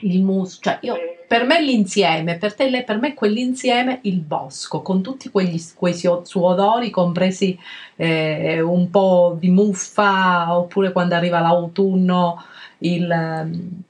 il 0.00 0.22
muso, 0.22 0.58
cioè 0.62 0.78
io, 0.82 0.96
per 1.32 1.46
me 1.46 1.62
l'insieme, 1.62 2.36
per 2.36 2.54
te 2.54 2.84
per 2.84 2.98
me 2.98 3.14
quell'insieme 3.14 4.00
il 4.02 4.20
bosco, 4.20 4.82
con 4.82 5.00
tutti 5.00 5.30
quegli, 5.30 5.58
quei 5.74 5.98
odori, 6.04 6.90
compresi 6.90 7.58
eh, 7.96 8.60
un 8.60 8.90
po' 8.90 9.38
di 9.40 9.48
muffa, 9.48 10.54
oppure 10.54 10.92
quando 10.92 11.14
arriva 11.14 11.40
l'autunno 11.40 12.44
il 12.80 13.80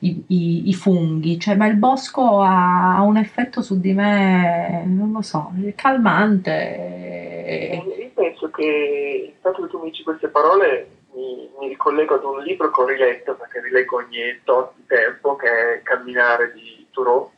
i, 0.00 0.24
i, 0.26 0.68
i, 0.68 0.74
funghi, 0.74 1.40
cioè, 1.40 1.56
ma 1.56 1.66
il 1.68 1.76
bosco 1.76 2.42
ha, 2.42 2.98
ha, 2.98 3.00
un 3.00 3.16
effetto 3.16 3.62
su 3.62 3.80
di 3.80 3.94
me, 3.94 4.82
non 4.84 5.10
lo 5.10 5.22
so, 5.22 5.52
calmante. 5.74 7.82
Io 7.98 8.10
penso 8.12 8.50
che 8.50 9.32
il 9.32 9.38
fatto 9.40 9.62
che 9.62 9.68
tu 9.68 9.78
mi 9.78 9.88
dici 9.88 10.02
queste 10.02 10.28
parole 10.28 10.88
mi, 11.14 11.50
mi 11.58 11.68
ricollego 11.68 12.14
ad 12.16 12.24
un 12.24 12.42
libro 12.42 12.70
che 12.70 12.80
ho 12.80 12.86
riletto, 12.86 13.34
perché 13.34 13.60
rileggo 13.60 13.96
ogni 13.96 14.40
tot 14.44 14.72
tempo, 14.86 15.36
che 15.36 15.74
è 15.74 15.82
Camminare 15.82 16.52
di 16.52 16.86
Thoreau. 16.90 17.32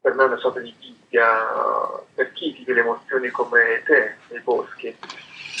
Per 0.00 0.14
me 0.14 0.24
è 0.24 0.26
una 0.26 0.38
sorta 0.38 0.60
di 0.60 0.74
Bibbia 0.78 2.02
per 2.14 2.32
chi 2.32 2.52
vive 2.52 2.72
le 2.72 2.80
emozioni 2.80 3.28
come 3.28 3.82
te 3.84 4.16
nei 4.28 4.40
boschi. 4.40 4.96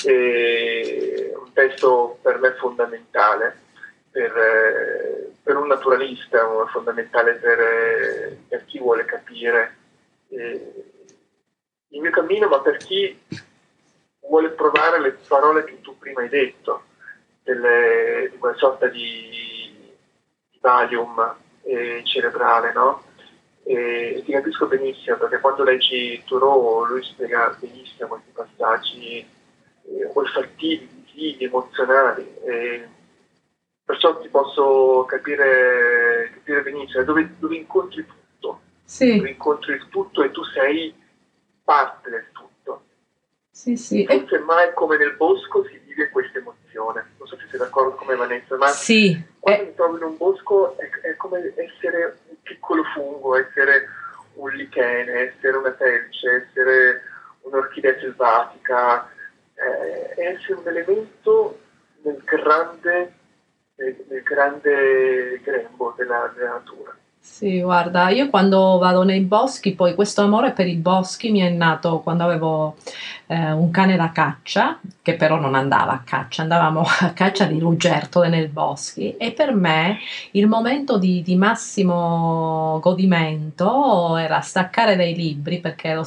È 0.02 1.34
un 1.36 1.52
testo 1.52 2.18
per 2.22 2.38
me 2.38 2.52
fondamentale, 2.52 3.58
per, 4.10 5.30
per 5.42 5.56
un 5.56 5.66
naturalista, 5.66 6.46
fondamentale 6.68 7.34
per, 7.34 8.36
per 8.48 8.64
chi 8.64 8.78
vuole 8.78 9.04
capire 9.04 9.76
eh, 10.30 10.84
il 11.88 12.00
mio 12.00 12.10
cammino, 12.10 12.48
ma 12.48 12.60
per 12.60 12.78
chi 12.78 13.20
vuole 14.26 14.50
provare 14.50 15.00
le 15.00 15.18
parole 15.28 15.64
che 15.64 15.80
tu 15.82 15.98
prima 15.98 16.22
hai 16.22 16.28
detto, 16.28 16.84
delle, 17.42 18.28
di 18.30 18.38
quella 18.38 18.56
sorta 18.56 18.86
di, 18.88 19.90
di 20.50 20.58
valium 20.60 21.36
eh, 21.62 22.02
cerebrale, 22.04 22.72
no? 22.72 23.02
E 23.62 24.22
ti 24.24 24.32
capisco 24.32 24.66
benissimo 24.66 25.16
perché 25.16 25.38
quando 25.38 25.62
leggi 25.62 26.22
Thoreau 26.26 26.84
lui 26.86 27.02
spiega 27.04 27.56
benissimo 27.60 28.08
questi 28.08 28.30
passaggi 28.32 29.18
eh, 29.18 30.10
olfattivi, 30.14 31.04
visivi, 31.04 31.44
emozionali. 31.44 32.26
E 32.42 32.88
perciò 33.84 34.20
ti 34.20 34.28
posso 34.28 35.04
capire, 35.06 36.30
capire 36.34 36.62
benissimo 36.62 37.04
dove, 37.04 37.34
dove 37.38 37.56
incontri 37.56 38.04
tutto. 38.04 38.60
Sì. 38.84 39.16
Dove 39.16 39.30
incontri 39.30 39.74
il 39.74 39.88
tutto 39.88 40.22
e 40.22 40.30
tu 40.30 40.42
sei 40.44 40.94
parte 41.62 42.10
del 42.10 42.26
tutto. 42.32 42.84
Sì, 43.50 43.76
sì. 43.76 44.04
Forse 44.06 44.38
mai 44.38 44.72
come 44.74 44.96
nel 44.96 45.14
bosco 45.16 45.64
si 45.64 45.78
vive 45.84 46.08
questa 46.10 46.38
emozione. 46.70 47.06
Non 47.18 47.26
so 47.26 47.36
se 47.36 47.46
sei 47.50 47.58
d'accordo 47.58 47.94
come 47.96 48.16
Vanessa, 48.16 48.56
ma 48.56 48.68
sì. 48.68 49.20
quando 49.38 49.64
mi 49.64 49.74
trovo 49.74 49.96
in 49.96 50.02
un 50.04 50.16
bosco 50.16 50.78
è, 50.78 50.88
è, 51.08 51.16
come 51.16 51.52
essere 51.56 52.18
un 52.28 52.36
piccolo 52.42 52.82
fungo, 52.94 53.36
essere 53.36 53.88
un 54.34 54.50
lichene, 54.50 55.32
essere 55.34 55.56
una 55.56 55.74
felce, 55.74 56.48
essere 56.48 57.02
un'orchidea 57.42 57.98
selvatica, 57.98 59.10
eh, 59.54 60.22
essere 60.22 60.54
un 60.54 60.68
elemento 60.68 61.58
nel 62.02 62.22
grande, 62.24 63.12
nel, 63.76 64.04
nel 64.08 64.22
grande 64.22 65.40
grembo 65.42 65.94
della, 65.96 66.32
della 66.34 66.52
natura. 66.52 66.96
Sì, 67.22 67.60
guarda, 67.60 68.08
io 68.10 68.28
quando 68.30 68.78
vado 68.78 69.02
nei 69.02 69.20
boschi, 69.20 69.74
poi 69.74 69.94
questo 69.94 70.22
amore 70.22 70.52
per 70.52 70.66
i 70.66 70.76
boschi 70.76 71.30
mi 71.30 71.40
è 71.40 71.48
nato 71.50 72.00
quando 72.00 72.24
avevo 72.24 72.76
eh, 73.26 73.52
un 73.52 73.70
cane 73.70 73.96
da 73.96 74.10
caccia, 74.10 74.78
che 75.02 75.16
però 75.16 75.38
non 75.38 75.54
andava 75.54 75.92
a 75.92 76.02
caccia, 76.02 76.42
andavamo 76.42 76.82
a 77.00 77.12
caccia 77.12 77.44
di 77.46 77.58
lucertole 77.58 78.28
nei 78.28 78.46
boschi 78.48 79.16
e 79.16 79.32
per 79.32 79.54
me 79.54 79.98
il 80.32 80.46
momento 80.48 80.98
di, 80.98 81.22
di 81.22 81.36
massimo 81.36 82.78
godimento 82.80 84.16
era 84.16 84.40
staccare 84.40 84.96
dai 84.96 85.14
libri 85.14 85.60
perché 85.60 85.94
lo, 85.94 86.04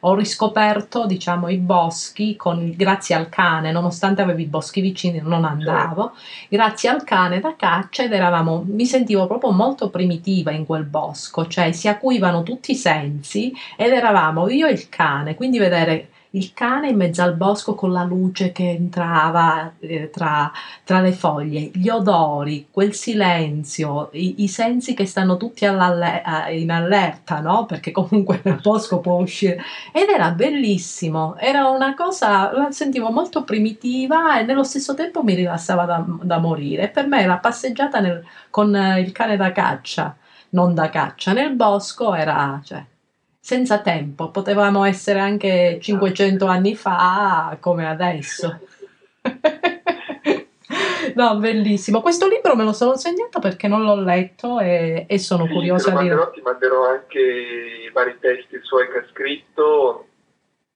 ho 0.00 0.14
riscoperto 0.14 1.06
diciamo 1.06 1.48
i 1.48 1.56
boschi 1.58 2.36
con, 2.36 2.72
grazie 2.76 3.14
al 3.14 3.28
cane, 3.28 3.72
nonostante 3.72 4.22
avevo 4.22 4.40
i 4.40 4.46
boschi 4.46 4.80
vicini 4.80 5.20
non 5.22 5.44
andavo, 5.44 6.12
grazie 6.48 6.88
al 6.88 7.04
cane 7.04 7.40
da 7.40 7.54
caccia 7.56 8.04
ed 8.04 8.12
eravamo, 8.12 8.64
mi 8.66 8.86
sentivo 8.86 9.26
proprio 9.26 9.50
molto 9.50 9.90
primitiva 9.90 10.34
in 10.44 10.66
quel 10.66 10.84
bosco, 10.84 11.46
cioè 11.46 11.72
si 11.72 11.88
acuivano 11.88 12.42
tutti 12.42 12.72
i 12.72 12.76
sensi 12.76 13.52
ed 13.76 13.92
eravamo 13.92 14.48
io 14.48 14.66
e 14.66 14.72
il 14.72 14.88
cane, 14.88 15.34
quindi 15.34 15.58
vedere 15.58 16.08
il 16.36 16.52
cane 16.52 16.90
in 16.90 16.96
mezzo 16.96 17.22
al 17.22 17.34
bosco 17.34 17.74
con 17.74 17.92
la 17.92 18.04
luce 18.04 18.52
che 18.52 18.68
entrava 18.68 19.72
eh, 19.80 20.10
tra, 20.10 20.52
tra, 20.84 21.00
le 21.00 21.12
foglie, 21.12 21.70
gli 21.72 21.88
odori, 21.88 22.68
quel 22.70 22.92
silenzio, 22.94 24.10
i, 24.12 24.42
i 24.42 24.48
sensi 24.48 24.94
che 24.94 25.06
stanno 25.06 25.36
tutti 25.36 25.64
in 25.64 25.70
allerta, 26.70 27.40
no? 27.40 27.64
Perché 27.66 27.90
comunque 27.90 28.40
nel 28.44 28.60
bosco 28.62 29.00
può 29.00 29.18
uscire. 29.20 29.60
Ed 29.92 30.08
era 30.08 30.30
bellissimo, 30.30 31.36
era 31.38 31.68
una 31.68 31.94
cosa, 31.94 32.52
la 32.52 32.70
sentivo 32.70 33.10
molto 33.10 33.42
primitiva 33.44 34.38
e 34.38 34.42
nello 34.42 34.64
stesso 34.64 34.94
tempo 34.94 35.22
mi 35.22 35.34
rilassava 35.34 35.84
da, 35.84 36.04
da 36.22 36.38
morire. 36.38 36.88
Per 36.88 37.06
me 37.06 37.26
la 37.26 37.38
passeggiata 37.38 38.00
nel, 38.00 38.22
con 38.50 38.74
il 38.98 39.12
cane 39.12 39.36
da 39.36 39.52
caccia, 39.52 40.14
non 40.50 40.74
da 40.74 40.90
caccia, 40.90 41.32
nel 41.32 41.54
bosco 41.54 42.14
era... 42.14 42.60
Cioè, 42.64 42.84
senza 43.46 43.80
tempo, 43.80 44.32
potevamo 44.32 44.82
essere 44.82 45.20
anche 45.20 45.78
500 45.80 46.46
anni 46.46 46.74
fa 46.74 47.56
come 47.60 47.86
adesso. 47.88 48.58
no, 51.14 51.36
bellissimo. 51.36 52.00
Questo 52.00 52.26
libro 52.26 52.56
me 52.56 52.64
lo 52.64 52.72
sono 52.72 52.96
segnato 52.96 53.38
perché 53.38 53.68
non 53.68 53.84
l'ho 53.84 54.00
letto 54.00 54.58
e, 54.58 55.06
e 55.08 55.18
sono 55.20 55.46
sì, 55.46 55.52
curiosa 55.52 55.90
di... 55.90 55.94
Manderò, 55.94 56.30
ti 56.32 56.40
manderò 56.40 56.88
anche 56.88 57.20
i 57.20 57.90
vari 57.92 58.16
testi 58.18 58.58
suoi 58.62 58.90
che 58.90 58.98
ha 58.98 59.06
scritto, 59.12 60.08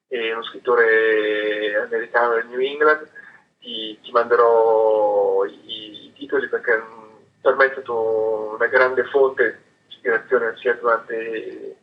è 0.06 0.33
uno 0.33 0.44
scrittore 0.44 1.74
americano 1.87 2.35
del 2.35 2.46
New 2.46 2.61
England, 2.61 3.11
ti, 3.59 3.98
ti 4.00 4.12
manderò 4.12 5.44
i, 5.44 6.06
i 6.06 6.12
titoli 6.14 6.48
perché 6.48 6.80
per 7.40 7.55
me 7.57 7.66
è 7.66 7.72
stato 7.72 8.55
una 8.57 8.66
grande 8.66 9.05
fonte 9.05 9.62
di 9.87 9.94
ispirazione 9.94 10.57
sia 10.57 10.74
durante 10.74 11.76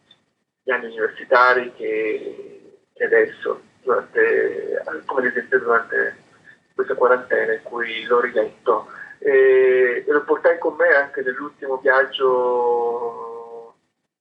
gli 0.63 0.72
anni 0.72 0.86
universitari 0.86 1.74
che, 1.74 2.80
adesso, 3.04 3.62
durante, 3.82 4.84
come 5.06 5.22
ad 5.22 5.28
esempio 5.28 5.60
durante 5.60 6.24
questa 6.76 6.96
quarantena 6.96 7.54
in 7.54 7.63
cui 7.63 8.04
l'ho 8.06 8.20
riletto. 8.20 8.88
E, 9.20 10.04
e 10.08 10.12
lo 10.12 10.24
portai 10.24 10.60
con 10.60 10.76
me 10.76 10.89
anche 10.89 11.22
nell'ultimo 11.22 11.78
viaggio 11.78 13.76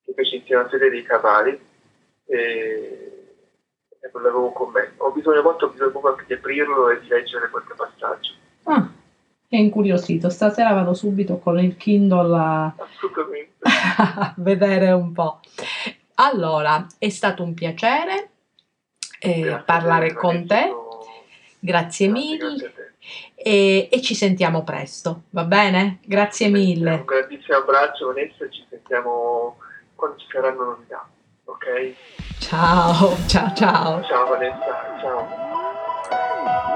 che 0.04 0.14
feci 0.14 0.36
insieme 0.36 0.62
a 0.62 0.68
sede 0.70 0.88
dei 0.88 1.02
cavalli. 1.02 1.60
E, 2.28 3.06
e 4.00 4.10
lo 4.12 4.18
avevo 4.20 4.52
con 4.52 4.70
me. 4.70 4.92
Ho 4.98 5.10
bisogno, 5.10 5.40
a 5.40 5.42
volte 5.42 5.64
ho 5.64 5.68
bisogno 5.68 5.90
proprio 5.90 6.12
anche 6.12 6.24
di 6.26 6.32
aprirlo 6.32 6.88
e 6.90 7.00
di 7.00 7.08
leggere 7.08 7.50
qualche 7.50 7.74
passaggio. 7.74 8.32
È 9.56 9.60
incuriosito. 9.60 10.28
Stasera 10.28 10.74
vado 10.74 10.92
subito 10.92 11.38
con 11.38 11.58
il 11.58 11.76
Kindle 11.76 12.36
a, 12.36 12.64
a 13.96 14.34
vedere 14.36 14.90
un 14.92 15.12
po'. 15.12 15.40
Allora, 16.16 16.86
è 16.98 17.08
stato 17.08 17.42
un 17.42 17.54
piacere 17.54 18.30
eh, 19.18 19.62
parlare 19.64 20.12
con 20.12 20.46
te. 20.46 20.70
Grazie 21.58 22.08
mille 22.08 22.72
e, 23.34 23.88
e, 23.90 24.00
ci 24.02 24.14
sentiamo 24.14 24.62
presto, 24.62 25.22
va 25.30 25.44
bene? 25.44 26.00
Grazie 26.04 26.48
mille. 26.48 26.90
Un 26.90 27.04
grandissimo 27.04 27.58
abbraccio 27.58 28.06
Vanessa, 28.06 28.48
ci 28.50 28.64
sentiamo 28.68 29.58
quando 29.94 30.18
ci 30.18 30.26
saranno 30.30 30.64
novità, 30.64 31.08
ok? 31.44 31.94
Ciao, 32.40 33.16
ciao, 33.26 33.54
ciao. 33.54 34.02
Ciao 34.02 34.26
Vanessa, 34.28 34.98
ciao. 35.00 36.75